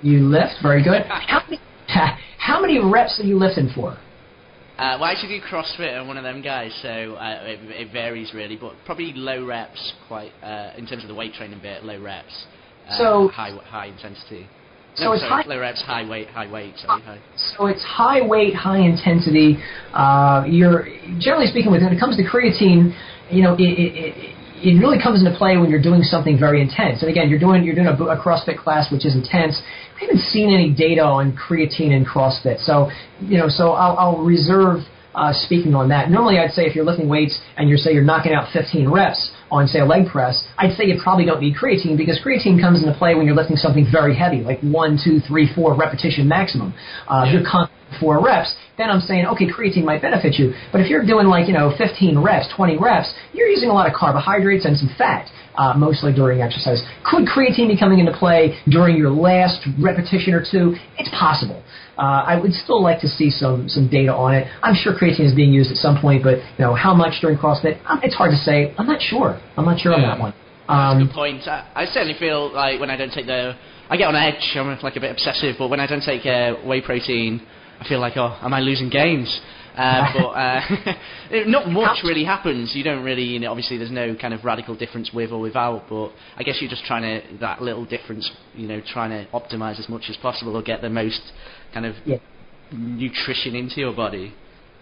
[0.02, 1.04] You lift, very good.
[1.04, 1.62] How many,
[2.38, 3.98] how many reps are you lifting for?
[4.78, 5.98] Uh, well, I actually do CrossFit.
[5.98, 9.94] I'm one of them guys, so uh, it, it varies really, but probably low reps,
[10.10, 12.46] quite uh, in terms of the weight training bit, low reps.
[12.90, 14.48] Uh, So- high high intensity.
[14.96, 16.74] So no, it's sorry, high- low reps, high weight, high weight.
[16.78, 17.20] Sorry, high.
[17.58, 19.60] So it's high weight, high intensity.
[19.94, 20.88] Uh, you're
[21.20, 22.96] generally speaking, when it comes to creatine,
[23.30, 26.62] you know, it, it, it, it really comes into play when you're doing something very
[26.62, 27.02] intense.
[27.02, 29.62] And again, you're doing you're doing a, a CrossFit class which is intense.
[29.96, 32.90] I haven't seen any data on creatine and CrossFit, so
[33.22, 34.82] you know, so I'll, I'll reserve
[35.16, 36.12] uh, speaking on that.
[36.12, 39.32] Normally, I'd say if you're lifting weights and you're say you're knocking out 15 reps
[39.50, 42.84] on say a leg press, I'd say you probably don't need creatine because creatine comes
[42.84, 46.74] into play when you're lifting something very heavy, like one, two, three, four repetition maximum.
[47.08, 47.70] Uh, You're con-
[48.00, 50.54] four reps, then I'm saying, okay, creatine might benefit you.
[50.72, 53.88] But if you're doing like, you know, 15 reps, 20 reps, you're using a lot
[53.88, 56.82] of carbohydrates and some fat, uh, mostly during exercise.
[57.06, 60.76] Could creatine be coming into play during your last repetition or two?
[60.98, 61.64] It's possible.
[61.98, 64.48] Uh, I would still like to see some, some data on it.
[64.62, 67.38] I'm sure creatine is being used at some point, but, you know, how much during
[67.38, 67.80] CrossFit?
[67.88, 68.74] Um, it's hard to say.
[68.78, 69.40] I'm not sure.
[69.56, 70.34] I'm not sure on that one.
[70.68, 71.48] That's a Um, good point.
[71.48, 73.56] I, I certainly feel like when I don't take the,
[73.90, 74.44] I get on edge.
[74.56, 77.42] I'm like a bit obsessive, but when I don't take uh, whey protein,
[77.80, 79.42] I feel like, oh, am I losing games?
[79.76, 80.62] Uh, but uh,
[81.48, 82.74] not much really happens.
[82.76, 85.84] You don't really, you know, obviously there's no kind of radical difference with or without,
[85.90, 89.80] but I guess you're just trying to that little difference, you know, trying to optimize
[89.80, 91.22] as much as possible or get the most
[91.74, 92.18] kind of Yeah.
[92.72, 94.34] nutrition into your body.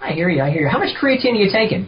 [0.01, 0.41] I hear you.
[0.41, 0.67] I hear you.
[0.69, 1.87] How much creatine are you taking?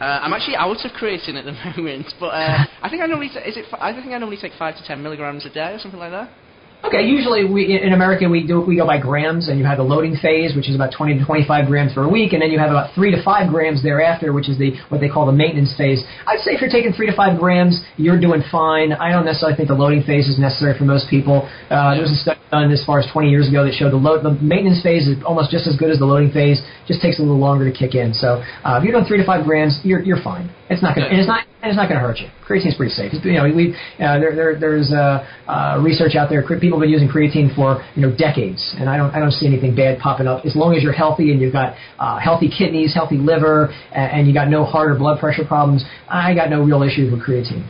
[0.00, 3.28] Uh, I'm actually out of creatine at the moment, but uh, I think I normally
[3.32, 3.64] ta- is it.
[3.70, 6.10] fi- I think I normally take five to ten milligrams a day or something like
[6.10, 6.30] that.
[6.84, 9.82] Okay, usually we in America we do we go by grams, and you have the
[9.82, 12.70] loading phase, which is about 20 to 25 grams per week, and then you have
[12.70, 16.04] about three to five grams thereafter, which is the what they call the maintenance phase.
[16.26, 18.92] I'd say if you're taking three to five grams, you're doing fine.
[18.92, 21.48] I don't necessarily think the loading phase is necessary for most people.
[21.70, 23.96] Uh, There was a study done as far as 20 years ago that showed the
[23.96, 27.18] load, the maintenance phase is almost just as good as the loading phase, just takes
[27.18, 28.14] a little longer to kick in.
[28.14, 30.50] So uh, if you're doing three to five grams, you're you're fine.
[30.70, 32.28] It's not gonna, and it's not and it's not going to hurt you.
[32.46, 33.10] Creatine's pretty safe.
[33.12, 36.42] It's, you know, we uh, there, there there's uh, uh, research out there.
[36.42, 39.46] People have been using creatine for you know decades, and I don't I don't see
[39.46, 42.94] anything bad popping up as long as you're healthy and you've got uh, healthy kidneys,
[42.94, 45.84] healthy liver, and, and you got no heart or blood pressure problems.
[46.08, 47.66] I got no real issues with creatine.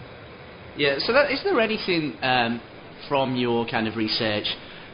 [0.77, 0.99] Yeah.
[0.99, 2.61] So, that, is there anything um,
[3.09, 4.45] from your kind of research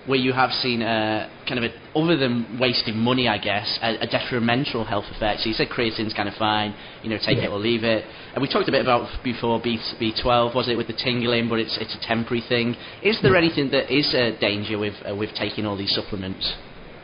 [0.06, 3.98] where you have seen uh, kind of a, other than wasting money, I guess, a,
[4.00, 5.40] a detrimental health effect?
[5.40, 7.44] So you said creatine's kind of fine, you know, take Yeah.
[7.44, 8.04] it or leave it.
[8.34, 11.58] And we talked a bit about before B B12, was it with the tingling, but
[11.58, 12.74] it's it's a temporary thing.
[13.02, 16.54] Is there anything that is a danger with uh, with taking all these supplements?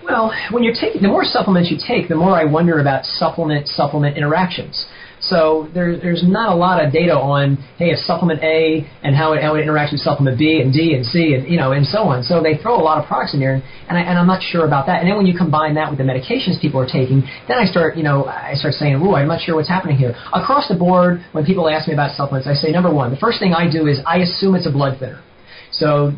[0.05, 3.69] Well, when you're taking the more supplements you take, the more I wonder about supplement
[3.69, 4.87] supplement interactions.
[5.21, 9.33] So there, there's not a lot of data on hey, if supplement A and how
[9.33, 11.87] it, how it interacts with supplement B and D and C and you know and
[11.87, 12.23] so on.
[12.23, 14.43] So they throw a lot of products in there, and, and, I, and I'm not
[14.43, 15.01] sure about that.
[15.01, 17.97] And then when you combine that with the medications people are taking, then I start
[17.97, 20.15] you know I start saying, ooh, I'm not sure what's happening here.
[20.33, 23.41] Across the board, when people ask me about supplements, I say number one, the first
[23.41, 25.23] thing I do is I assume it's a blood thinner.
[25.71, 26.13] So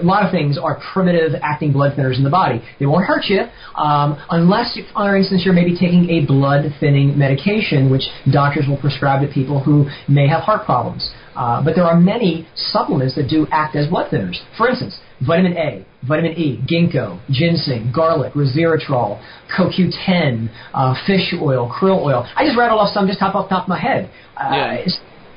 [0.00, 2.62] a lot of things are primitive acting blood thinners in the body.
[2.78, 3.40] They won't hurt you
[3.74, 8.78] um, unless, you, for instance, you're maybe taking a blood thinning medication, which doctors will
[8.78, 11.10] prescribe to people who may have heart problems.
[11.34, 14.36] Uh, but there are many supplements that do act as blood thinners.
[14.56, 19.20] For instance, vitamin A, vitamin E, ginkgo, ginseng, garlic, resveratrol,
[19.54, 22.26] CoQ10, uh, fish oil, krill oil.
[22.36, 24.10] I just rattled off some just top off the top of my head.
[24.36, 24.86] Uh, Yeah.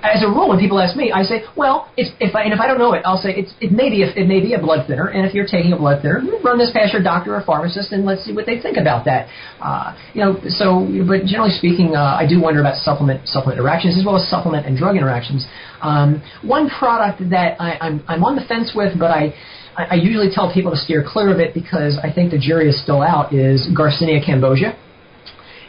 [0.01, 2.59] As a rule, when people ask me, I say, well, it's, if I, and if
[2.59, 4.59] I don't know it, I'll say it's, it may be a, it may be a
[4.59, 7.43] blood thinner, and if you're taking a blood thinner, run this past your doctor or
[7.43, 9.27] pharmacist, and let's see what they think about that.
[9.59, 13.97] Uh, you know, so, but generally speaking, uh, I do wonder about supplement supplement interactions
[13.97, 15.45] as well as supplement and drug interactions.
[15.81, 19.11] Um, one product that I, I'm I'm on the fence with, but.
[19.11, 19.33] I
[19.77, 22.81] I usually tell people to steer clear of it because I think the jury is
[22.83, 23.33] still out.
[23.33, 24.75] Is Garcinia cambogia,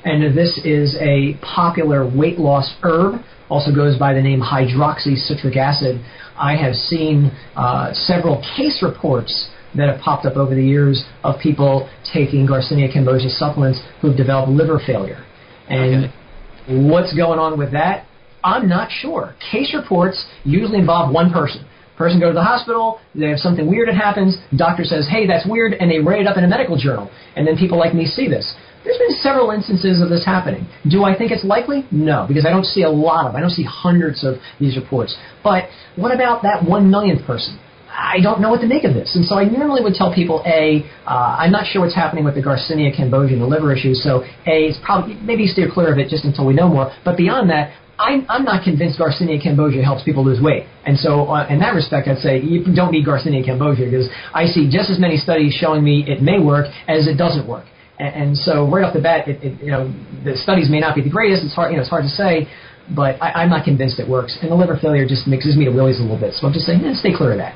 [0.04, 3.20] and this is a popular weight loss herb.
[3.50, 6.00] Also goes by the name hydroxycitric acid.
[6.38, 11.38] I have seen uh, several case reports that have popped up over the years of
[11.40, 15.24] people taking Garcinia cambogia supplements who've developed liver failure.
[15.68, 16.88] And Okay.
[16.88, 18.06] what's going on with that?
[18.42, 19.34] I'm not sure.
[19.52, 21.64] Case reports usually involve one person.
[21.96, 25.46] Person goes to the hospital, they have something weird that happens, doctor says, hey, that's
[25.46, 27.10] weird, and they write it up in a medical journal.
[27.36, 28.54] And then people like me see this.
[28.84, 30.66] There's been several instances of this happening.
[30.88, 31.86] Do I think it's likely?
[31.90, 35.16] No, because I don't see a lot of, I don't see hundreds of these reports.
[35.44, 37.58] But what about that one millionth person?
[37.90, 39.14] I don't know what to make of this.
[39.16, 42.34] And so I normally would tell people, A, uh, I'm not sure what's happening with
[42.34, 46.08] the Garcinia cambogia the liver issue, so A, it's probably, maybe steer clear of it
[46.08, 46.90] just until we know more.
[47.04, 50.64] But beyond that, I'm, I'm not convinced Garcinia Cambogia helps people lose weight.
[50.86, 54.46] And so, uh, in that respect, I'd say you don't need Garcinia Cambogia because I
[54.46, 57.66] see just as many studies showing me it may work as it doesn't work.
[58.00, 59.92] And, so, right off the bat, it, it, you know,
[60.24, 61.44] the studies may not be the greatest.
[61.44, 62.48] It's hard, you know, it's hard to say,
[62.96, 64.38] but I, I'm not convinced it works.
[64.40, 66.34] And the liver failure just mixes me to willies a little bit.
[66.34, 67.54] So I'm just saying, eh, stay clear of that.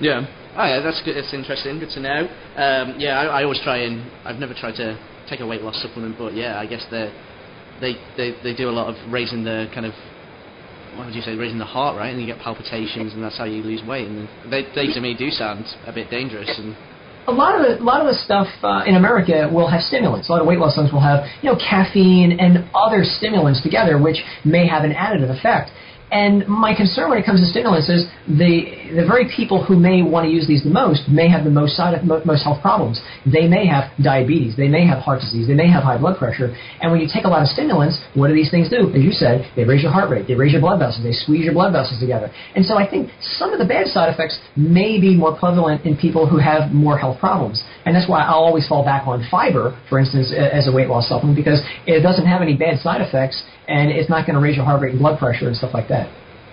[0.00, 0.26] Yeah.
[0.56, 1.16] Oh yeah, that's good.
[1.16, 1.78] That's interesting.
[1.78, 2.20] Good to know.
[2.54, 4.94] Um, yeah, I, I always try and I've never tried to
[5.28, 7.10] take a weight loss supplement, but yeah, I guess they
[7.80, 9.92] they they they do a lot of raising the kind of
[10.96, 12.10] what would you say, raising the heart, right?
[12.10, 14.06] And you get palpitations, and that's how you lose weight.
[14.06, 16.50] And they they to me do sound a bit dangerous.
[16.56, 16.76] And
[17.26, 20.28] a lot of the, a lot of the stuff uh, in America will have stimulants.
[20.28, 24.00] A lot of weight loss supplements will have you know caffeine and other stimulants together,
[24.00, 25.70] which may have an additive effect.
[26.14, 29.98] And my concern when it comes to stimulants is the the very people who may
[30.00, 33.02] want to use these the most may have the most side most health problems.
[33.26, 36.54] They may have diabetes, they may have heart disease, they may have high blood pressure.
[36.80, 38.94] And when you take a lot of stimulants, what do these things do?
[38.94, 41.44] As you said, they raise your heart rate, they raise your blood vessels, they squeeze
[41.44, 42.30] your blood vessels together.
[42.54, 45.96] And so I think some of the bad side effects may be more prevalent in
[45.96, 47.64] people who have more health problems.
[47.84, 51.08] And that's why I'll always fall back on fiber, for instance, as a weight loss
[51.08, 54.56] supplement because it doesn't have any bad side effects and it's not going to raise
[54.56, 56.03] your heart rate and blood pressure and stuff like that.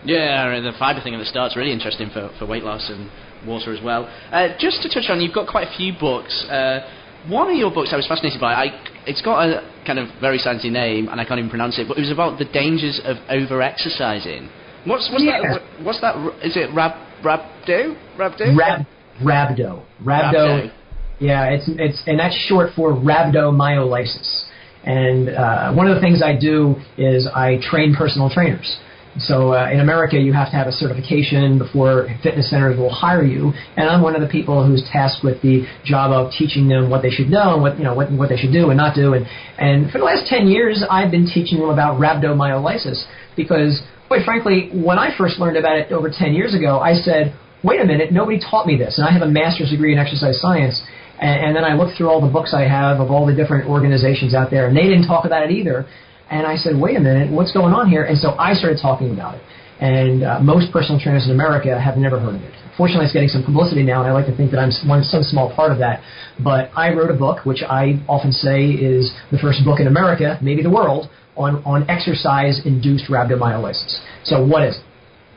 [0.05, 3.09] Yeah, the fibre thing at the start's really interesting for, for weight loss and
[3.47, 4.05] water as well.
[4.31, 6.45] Uh, just to touch on, you've got quite a few books.
[6.49, 6.81] Uh,
[7.27, 8.53] one of your books I was fascinated by.
[8.53, 8.65] I,
[9.05, 11.87] it's got a kind of very sciencey name, and I can't even pronounce it.
[11.87, 14.49] But it was about the dangers of over-exercising.
[14.85, 15.41] What's, what's yeah.
[15.41, 15.85] that?
[15.85, 16.15] What's that?
[16.43, 17.95] Is it Rab Rabdo?
[18.17, 18.55] Rabdo?
[18.55, 18.85] Rab
[19.21, 19.83] Rhabdo.
[20.03, 20.71] Rhabdo.
[21.19, 24.45] Yeah, it's it's and that's short for rhabdomyolysis.
[24.83, 28.79] And uh, one of the things I do is I train personal trainers.
[29.19, 33.23] So uh, in America, you have to have a certification before fitness centers will hire
[33.23, 36.89] you, and I'm one of the people who's tasked with the job of teaching them
[36.89, 38.95] what they should know and what you know what what they should do and not
[38.95, 39.13] do.
[39.13, 39.25] And
[39.57, 43.03] and for the last 10 years, I've been teaching them about rhabdomyolysis
[43.35, 47.35] because, quite frankly, when I first learned about it over 10 years ago, I said,
[47.63, 50.39] wait a minute, nobody taught me this, and I have a master's degree in exercise
[50.39, 50.81] science.
[51.19, 53.69] And, and then I looked through all the books I have of all the different
[53.69, 55.85] organizations out there, and they didn't talk about it either.
[56.31, 58.03] And I said, wait a minute, what's going on here?
[58.03, 59.43] And so I started talking about it.
[59.81, 62.53] And uh, most personal trainers in America have never heard of it.
[62.77, 65.23] Fortunately, it's getting some publicity now, and I like to think that I'm one, some
[65.23, 66.01] small part of that.
[66.39, 70.39] But I wrote a book, which I often say is the first book in America,
[70.41, 73.99] maybe the world, on, on exercise-induced rhabdomyolysis.
[74.23, 74.83] So what is it?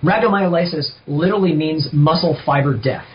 [0.04, 3.06] Rhabdomyolysis literally means muscle fiber death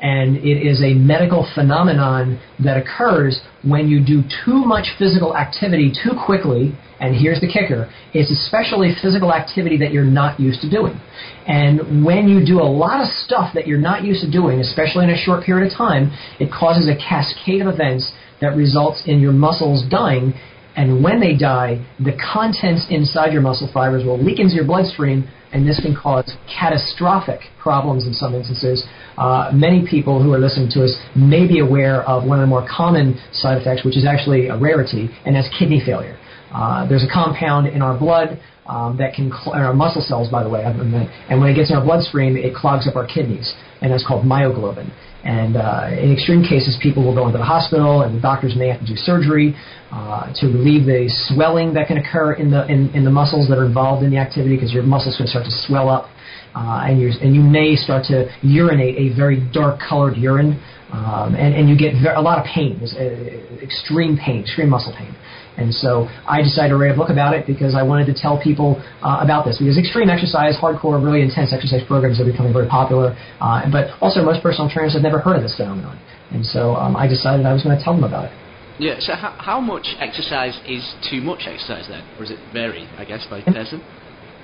[0.00, 5.90] and it is a medical phenomenon that occurs when you do too much physical activity
[5.90, 6.76] too quickly.
[7.00, 11.00] And here's the kicker it's especially physical activity that you're not used to doing.
[11.46, 15.04] And when you do a lot of stuff that you're not used to doing, especially
[15.04, 19.20] in a short period of time, it causes a cascade of events that results in
[19.20, 20.34] your muscles dying.
[20.76, 25.26] And when they die, the contents inside your muscle fibers will leak into your bloodstream,
[25.52, 28.86] and this can cause catastrophic problems in some instances
[29.18, 32.46] uh, many people who are listening to us may be aware of one of the
[32.46, 36.18] more common side effects, which is actually a rarity, and that's kidney failure.
[36.52, 40.42] Uh, there's a compound in our blood um, that can, cl- our muscle cells, by
[40.42, 43.92] the way, and when it gets in our bloodstream, it clogs up our kidneys, and
[43.92, 44.90] that's called myoglobin.
[45.24, 48.68] And uh, in extreme cases, people will go into the hospital, and the doctors may
[48.68, 49.56] have to do surgery
[49.90, 53.58] uh, to relieve the swelling that can occur in the in, in the muscles that
[53.58, 56.10] are involved in the activity, because your muscles can start to swell up
[56.56, 60.56] uh, and, you and you may start to urinate a very dark colored urine,
[60.90, 65.14] um, and, and you get a lot of pain, uh, extreme pain, extreme muscle pain.
[65.56, 68.40] And so I decided to write a book about it because I wanted to tell
[68.40, 72.68] people uh, about this because extreme exercise, hardcore, really intense exercise programs are becoming very
[72.68, 73.16] popular.
[73.40, 75.98] Uh, but also most personal trainers have never heard of this phenomenon.
[76.30, 78.32] And so um, I decided I was going to tell them about it.
[78.78, 82.04] Yeah, so how, how much exercise is too much exercise then?
[82.18, 83.80] Or does it vary, I guess, by person?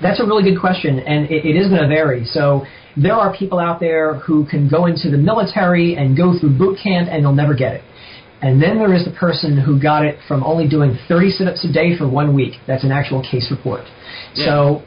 [0.03, 2.25] That's a really good question, and it, it is going to vary.
[2.25, 6.59] So there are people out there who can go into the military and go through
[6.59, 7.85] boot camp and they'll never get it.
[8.43, 11.73] And then there is the person who got it from only doing 30 sit-ups a
[11.73, 12.55] day for one week.
[12.67, 13.83] That's an actual case report.
[14.35, 14.47] Yeah.
[14.47, 14.83] So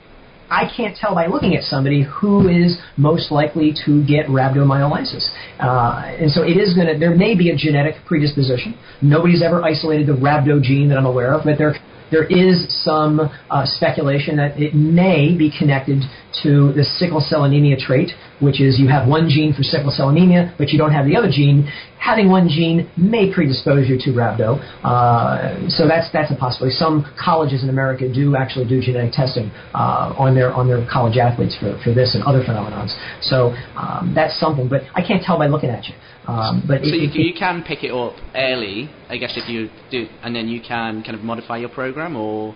[0.50, 5.26] I can't tell by looking at somebody who is most likely to get rhabdomyolysis.
[5.60, 8.78] Uh, and so it is going to, there may be a genetic predisposition.
[9.02, 11.74] Nobody's ever isolated the rhabdo gene that I'm aware of, but there
[12.12, 16.04] there is some uh, speculation that it may be connected
[16.44, 20.10] to the sickle cell anemia trait, which is you have one gene for sickle cell
[20.10, 21.70] anemia, but you don't have the other gene.
[21.98, 26.76] Having one gene may predispose you to rhabdo, uh, so that's that's a possibility.
[26.76, 31.18] Some colleges in America do actually do genetic testing uh, on their on their college
[31.18, 32.94] athletes for, for this and other phenomenons.
[33.22, 35.96] So um, that's something, but I can't tell by looking at you.
[36.28, 39.48] Um, but so it, you, it, you can pick it up early, I guess, if
[39.50, 42.56] you do, and then you can kind of modify your program, or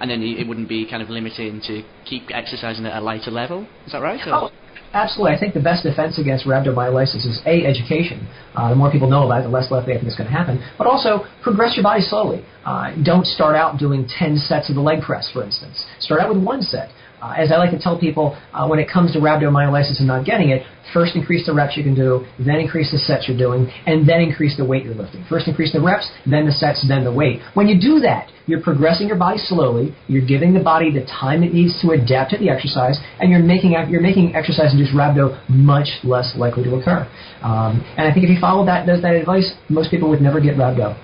[0.00, 3.66] and then it wouldn't be kind of limiting to keep exercising at a lighter level.
[3.86, 4.20] Is that right?
[4.26, 4.50] Oh,
[4.92, 5.34] absolutely.
[5.34, 8.28] I think the best defense against rhabdomyolysis is a education.
[8.54, 10.36] Uh, the more people know about it, the less likely I think it's going to
[10.36, 10.62] happen.
[10.76, 12.44] But also progress your body slowly.
[12.64, 15.86] Uh, don't start out doing 10 sets of the leg press, for instance.
[15.98, 16.90] Start out with one set.
[17.26, 20.24] Uh, as I like to tell people, uh, when it comes to rhabdomyolysis and not
[20.24, 20.62] getting it,
[20.94, 24.20] first increase the reps you can do, then increase the sets you're doing, and then
[24.20, 25.24] increase the weight you're lifting.
[25.28, 27.40] First increase the reps, then the sets, then the weight.
[27.54, 31.42] When you do that, you're progressing your body slowly, you're giving the body the time
[31.42, 35.88] it needs to adapt to the exercise, and you're making you're making exercise-induced rhabdo much
[36.04, 37.10] less likely to occur.
[37.42, 40.54] Um, and I think if you follow that that advice, most people would never get
[40.54, 40.94] rhabdo.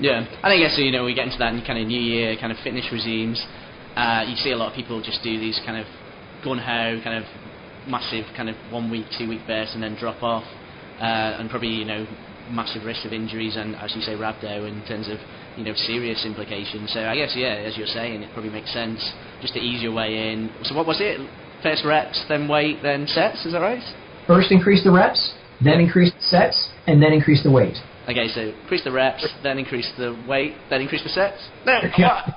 [0.00, 2.58] Yeah, I think you know we get into that kind of new year kind of
[2.64, 3.44] fitness regimes
[3.98, 5.86] uh, you see a lot of people just do these kind of
[6.44, 7.26] gun ho, kind of
[7.90, 10.44] massive kind of one week, two week bursts and then drop off,
[11.00, 12.06] uh, and probably you know
[12.50, 15.18] massive risk of injuries and as you say rhabdo in terms of
[15.56, 16.92] you know serious implications.
[16.92, 19.02] So I guess yeah, as you're saying, it probably makes sense
[19.42, 20.50] just to ease your way in.
[20.62, 21.18] So what was it?
[21.62, 23.44] First reps, then weight, then sets.
[23.44, 23.82] Is that right?
[24.28, 25.34] First increase the reps,
[25.64, 27.74] then increase the sets, and then increase the weight.
[28.08, 31.48] Okay, so increase the reps, then increase the weight, then increase the sets.
[31.66, 32.30] No, yeah.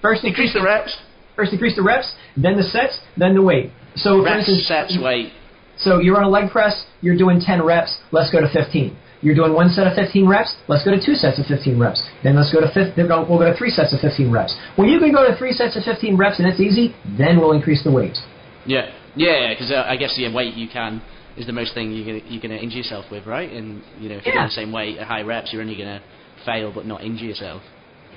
[0.00, 0.96] First increase the reps,
[1.38, 3.70] First increase the reps, then the sets, then the weight.
[3.94, 5.30] So reps, for instance, sets, weight.
[5.78, 8.98] So you're on a leg press, you're doing 10 reps, let's go to 15.
[9.22, 12.02] You're doing one set of 15 reps, let's go to two sets of 15 reps.
[12.24, 14.58] Then let's go to fifth, we'll go to three sets of 15 reps.
[14.74, 17.52] When you can go to three sets of 15 reps and it's easy, then we'll
[17.52, 18.18] increase the weight.
[19.14, 21.00] Yeah, yeah, because uh, I guess the weight you can
[21.36, 23.50] is the most thing you're gonna, you're going to injure yourself with, right?
[23.50, 26.00] And you know, if you're doing the same weight at high reps, you're only going
[26.00, 26.02] to
[26.44, 27.62] fail but not injure yourself.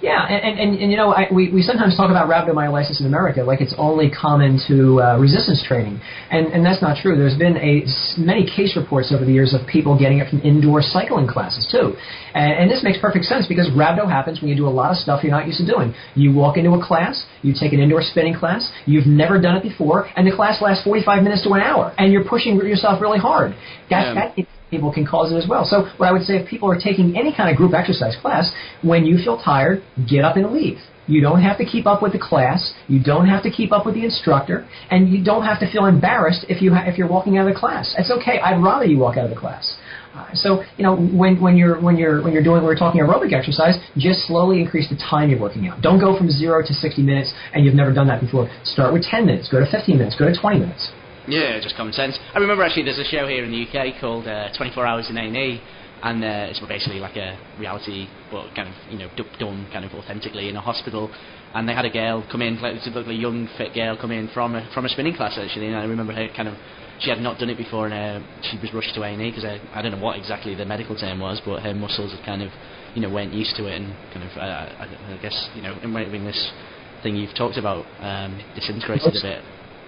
[0.01, 3.43] Yeah, and, and, and you know, I, we, we sometimes talk about rhabdomyolysis in America
[3.43, 7.15] like it's only common to uh, resistance training, and, and that's not true.
[7.15, 7.85] There's been a,
[8.17, 11.93] many case reports over the years of people getting it from indoor cycling classes, too.
[12.33, 14.97] And, and this makes perfect sense because rhabdo happens when you do a lot of
[14.97, 15.93] stuff you're not used to doing.
[16.15, 19.61] You walk into a class, you take an indoor spinning class, you've never done it
[19.63, 23.19] before, and the class lasts 45 minutes to an hour, and you're pushing yourself really
[23.19, 23.51] hard.
[23.91, 24.33] That, yeah.
[24.35, 25.65] that people can cause it as well.
[25.65, 28.51] So what I would say if people are taking any kind of group exercise class,
[28.81, 30.79] when you feel tired, get up and leave.
[31.07, 32.73] You don't have to keep up with the class.
[32.87, 35.85] You don't have to keep up with the instructor, and you don't have to feel
[35.85, 37.93] embarrassed if you ha- if you're walking out of the class.
[37.97, 38.39] It's okay.
[38.39, 39.75] I'd rather you walk out of the class.
[40.15, 43.33] Uh, so you know when when you're when you're when you're doing we're talking aerobic
[43.33, 45.81] exercise, just slowly increase the time you're working out.
[45.81, 48.49] Don't go from zero to 60 minutes and you've never done that before.
[48.63, 49.49] Start with 10 minutes.
[49.49, 50.15] Go to 15 minutes.
[50.19, 50.91] Go to 20 minutes.
[51.27, 52.17] Yeah, just common sense.
[52.33, 55.17] I remember actually there's a show here in the UK called uh, 24 Hours in
[55.17, 55.61] A&E,
[56.01, 59.07] and uh, it's basically like a reality, but kind of you know
[59.37, 61.13] done kind of authentically in a hospital.
[61.53, 64.29] And they had a girl come in, like a a young fit girl come in
[64.29, 65.67] from a, from a spinning class actually.
[65.67, 66.55] And I remember her kind of
[66.99, 69.59] she had not done it before, and uh, she was rushed to A&E because I,
[69.73, 72.49] I don't know what exactly the medical term was, but her muscles had kind of
[72.95, 75.77] you know weren't used to it, and kind of uh, I, I guess you know
[75.83, 76.51] in doing this
[77.03, 79.43] thing you've talked about um, disintegrated a bit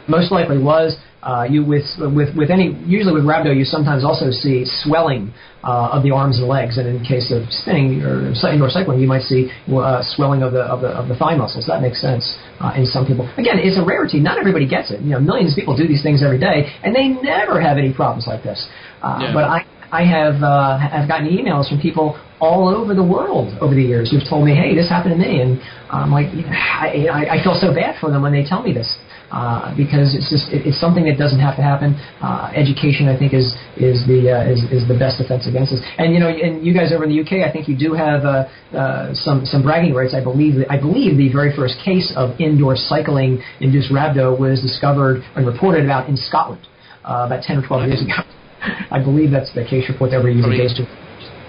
[0.07, 0.95] most likely was.
[1.23, 5.33] Uh, you with with with any usually with rhabdo you sometimes also see swelling
[5.63, 9.07] uh, of the arms and legs, and in case of spinning or indoor cycling you
[9.07, 11.65] might see uh, swelling of the of the of the thigh muscles.
[11.65, 13.23] That makes sense uh, in some people.
[13.37, 14.19] Again, it's a rarity.
[14.19, 14.99] Not everybody gets it.
[14.99, 17.93] You know, millions of people do these things every day, and they never have any
[17.93, 18.67] problems like this.
[19.01, 19.33] Uh, yeah.
[19.33, 23.73] But I I have uh, have gotten emails from people all over the world over
[23.73, 27.43] the years who've told me, "Hey, this happened to me," and I'm like, I, I
[27.43, 28.97] feel so bad for them when they tell me this
[29.33, 31.97] uh, because it's just it, it's something that doesn't have to happen.
[32.21, 35.81] Uh, education, I think, is is the uh, is, is the best defense against this.
[35.97, 38.29] And you know, and you guys over in the UK, I think you do have
[38.29, 38.45] uh,
[38.77, 40.13] uh, some some bragging rights.
[40.13, 45.25] I believe I believe the very first case of indoor cycling induced rhabdo was discovered
[45.35, 46.61] and reported about in Scotland
[47.01, 48.21] uh, about 10 or 12 years ago.
[48.93, 50.79] I believe that's the case report that we're using based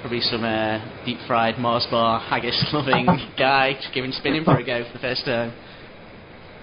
[0.01, 3.07] probably some uh, deep fried Mars bar haggis loving
[3.39, 5.51] guy giving spinning for a go for the first time.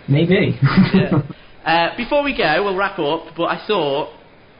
[0.08, 0.58] Maybe.
[0.94, 1.22] yeah.
[1.66, 3.36] uh, before we go, we'll wrap up.
[3.36, 4.14] But I thought,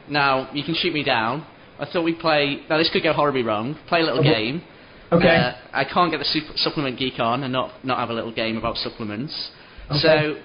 [0.08, 1.46] now you can shoot me down.
[1.78, 2.62] I thought we'd play.
[2.68, 3.76] Now this could go horribly wrong.
[3.88, 4.44] Play a little okay.
[4.44, 4.62] game.
[5.10, 5.36] Okay.
[5.36, 8.56] Uh, I can't get the supplement geek on and not not have a little game
[8.56, 9.50] about supplements.
[9.90, 9.98] Okay.
[9.98, 10.42] So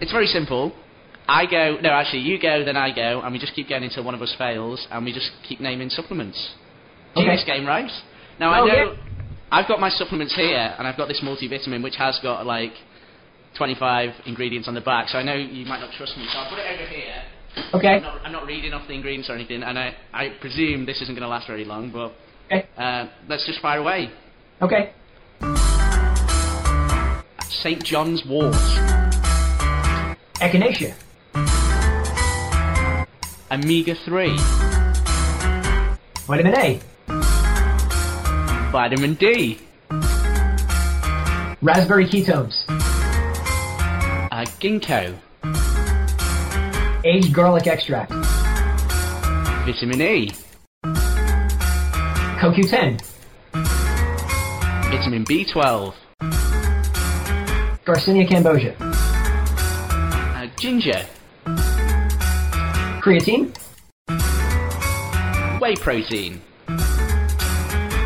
[0.00, 0.74] it's very simple.
[1.26, 1.78] I go.
[1.80, 4.20] No, actually, you go, then I go, and we just keep going until one of
[4.20, 6.54] us fails, and we just keep naming supplements.
[7.16, 7.58] Genius okay.
[7.58, 7.90] game, right?
[8.38, 8.92] Now oh, I know.
[8.92, 9.00] Yeah.
[9.50, 12.72] I've got my supplements here, and I've got this multivitamin which has got like
[13.56, 16.50] 25 ingredients on the back, so I know you might not trust me, so I'll
[16.50, 17.22] put it over here.
[17.72, 17.88] Okay.
[17.88, 21.00] I'm not, I'm not reading off the ingredients or anything, and I, I presume this
[21.02, 22.12] isn't going to last very long, but
[22.46, 22.68] okay.
[22.76, 24.10] uh, let's just fire away.
[24.60, 24.92] Okay.
[27.48, 27.82] St.
[27.84, 28.54] John's wort.
[30.40, 30.94] Echinacea.
[33.50, 34.36] Omega 3.
[36.26, 36.80] Vitamin A.
[38.72, 39.60] Vitamin D.
[41.62, 42.63] Raspberry ketones.
[44.64, 45.14] Ginkgo.
[47.04, 48.10] Aged garlic extract.
[49.66, 50.30] Vitamin E.
[52.40, 52.98] CoQ10.
[54.90, 55.94] Vitamin B12.
[57.84, 58.74] Garcinia cambogia.
[60.34, 61.04] Uh, ginger.
[63.02, 63.52] Creatine.
[65.60, 66.40] Whey protein.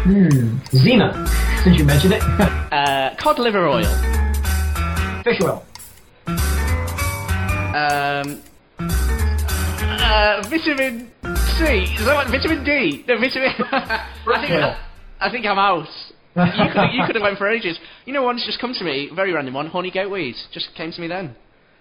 [0.02, 0.58] Hmm.
[0.74, 1.28] ZMA,
[1.62, 2.22] since you mentioned it.
[2.68, 3.86] Uh, cod liver oil.
[5.24, 5.64] Fish oil.
[7.78, 8.42] Um,
[8.80, 11.10] uh, vitamin
[11.58, 11.64] C.
[11.94, 12.26] Is that what?
[12.28, 13.04] Vitamin D?
[13.06, 13.52] No, vitamin.
[13.72, 14.76] I think oil.
[15.20, 15.86] I think I'm out.
[16.36, 17.78] You could you could have went for ages.
[18.04, 19.66] You know, one's just come to me, very random one.
[19.68, 21.34] Horny goatweed just came to me then.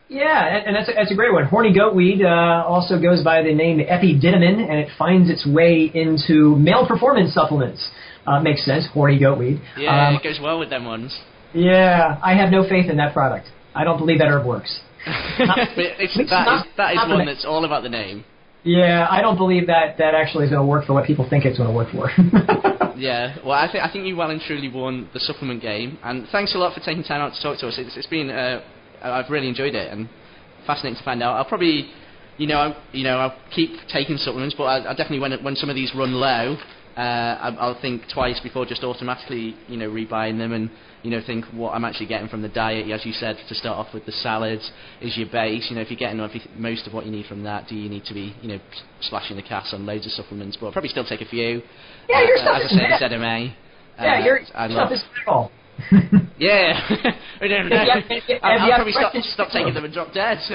[0.09, 1.43] Yeah, and, that's, a, that's a great one.
[1.45, 6.55] Horny goatweed uh, also goes by the name epimedium, and it finds its way into
[6.55, 7.89] male performance supplements.
[8.25, 9.59] Uh, makes sense, horny goatweed.
[9.77, 11.19] Yeah, Um, it goes well with them ones.
[11.53, 13.47] yeah, I have no faith in that product.
[13.75, 14.79] I don't believe that herb works.
[15.37, 15.57] but
[15.99, 18.23] it's, It's that not- is that is one that's all about the name.
[18.63, 21.45] Yeah, I don't believe that that actually is going to work for what people think
[21.45, 22.09] it's going to work for.
[22.97, 26.25] Yeah, well, I think I think you well and truly won the supplement game, and
[26.31, 27.75] thanks a lot for taking time out to talk to us.
[27.77, 28.63] It's, it's been uh,
[29.03, 30.09] I've really enjoyed it and
[30.65, 31.35] fascinating to find out.
[31.37, 31.91] I'll probably,
[32.39, 35.55] you know, I, you know, I'll keep taking supplements, but I, I definitely when when
[35.55, 36.57] some of these run low,
[36.97, 40.69] uh, I, I'll think twice before just automatically, you know, rebuying them and
[41.03, 42.89] you know think what I'm actually getting from the diet.
[42.89, 44.71] As you said, to start off with the salads
[45.01, 45.67] is your base.
[45.69, 47.87] You know, if you're getting every, most of what you need from that, do you
[47.89, 48.59] need to be, you know,
[49.01, 50.57] splashing the cash on loads of supplements?
[50.59, 51.61] But I'll probably still take a few.
[52.09, 53.11] Yeah, your Uh, stuff as I isn't said.
[53.11, 53.53] ZMA.
[53.99, 54.91] yeah, Uh, your I stuff love.
[54.91, 55.51] is at.
[56.39, 56.73] Yeah.
[57.41, 57.75] I don't know.
[57.77, 60.13] If you have- if you- if I'll, I'll probably stop, stop taking them and drop
[60.13, 60.37] dead.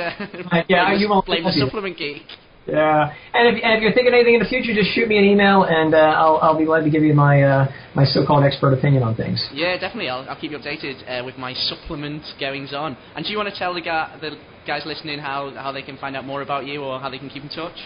[0.69, 2.23] yeah, blame you won't blame the supplement geek.
[2.67, 5.25] Yeah, and if, and if you're thinking anything in the future, just shoot me an
[5.25, 8.73] email, and uh, I'll I'll be glad to give you my uh, my so-called expert
[8.73, 9.45] opinion on things.
[9.53, 10.09] Yeah, definitely.
[10.09, 12.97] I'll, I'll keep you updated uh, with my supplement goings on.
[13.17, 14.37] And do you want to tell the, guy, the
[14.67, 17.29] guys listening how, how they can find out more about you or how they can
[17.29, 17.77] keep in touch?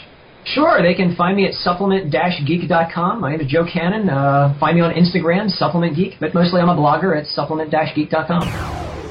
[0.44, 3.20] Sure, they can find me at supplement-geek.com.
[3.20, 4.08] My name is Joe Cannon.
[4.08, 9.05] Uh, find me on Instagram, Supplement Geek, but mostly I'm a blogger at supplement-geek.com.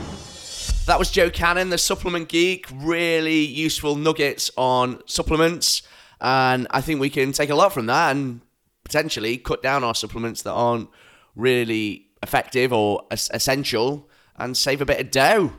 [0.85, 2.67] That was Joe Cannon, the supplement geek.
[2.71, 5.81] Really useful nuggets on supplements.
[6.21, 8.41] And I think we can take a lot from that and
[8.83, 10.89] potentially cut down our supplements that aren't
[11.35, 15.53] really effective or essential and save a bit of dough.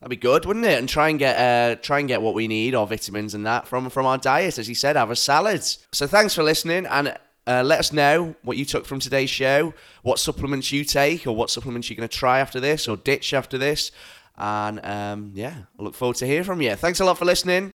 [0.00, 0.78] That'd be good, wouldn't it?
[0.78, 3.66] And try and get uh, try and get what we need, our vitamins and that
[3.66, 5.62] from from our diet, as he said, have a salad.
[5.92, 9.74] So thanks for listening, and uh, let us know what you took from today's show,
[10.02, 13.34] what supplements you take, or what supplements you're going to try after this, or ditch
[13.34, 13.90] after this.
[14.42, 16.74] And um, yeah, I look forward to hearing from you.
[16.74, 17.68] Thanks a lot for listening.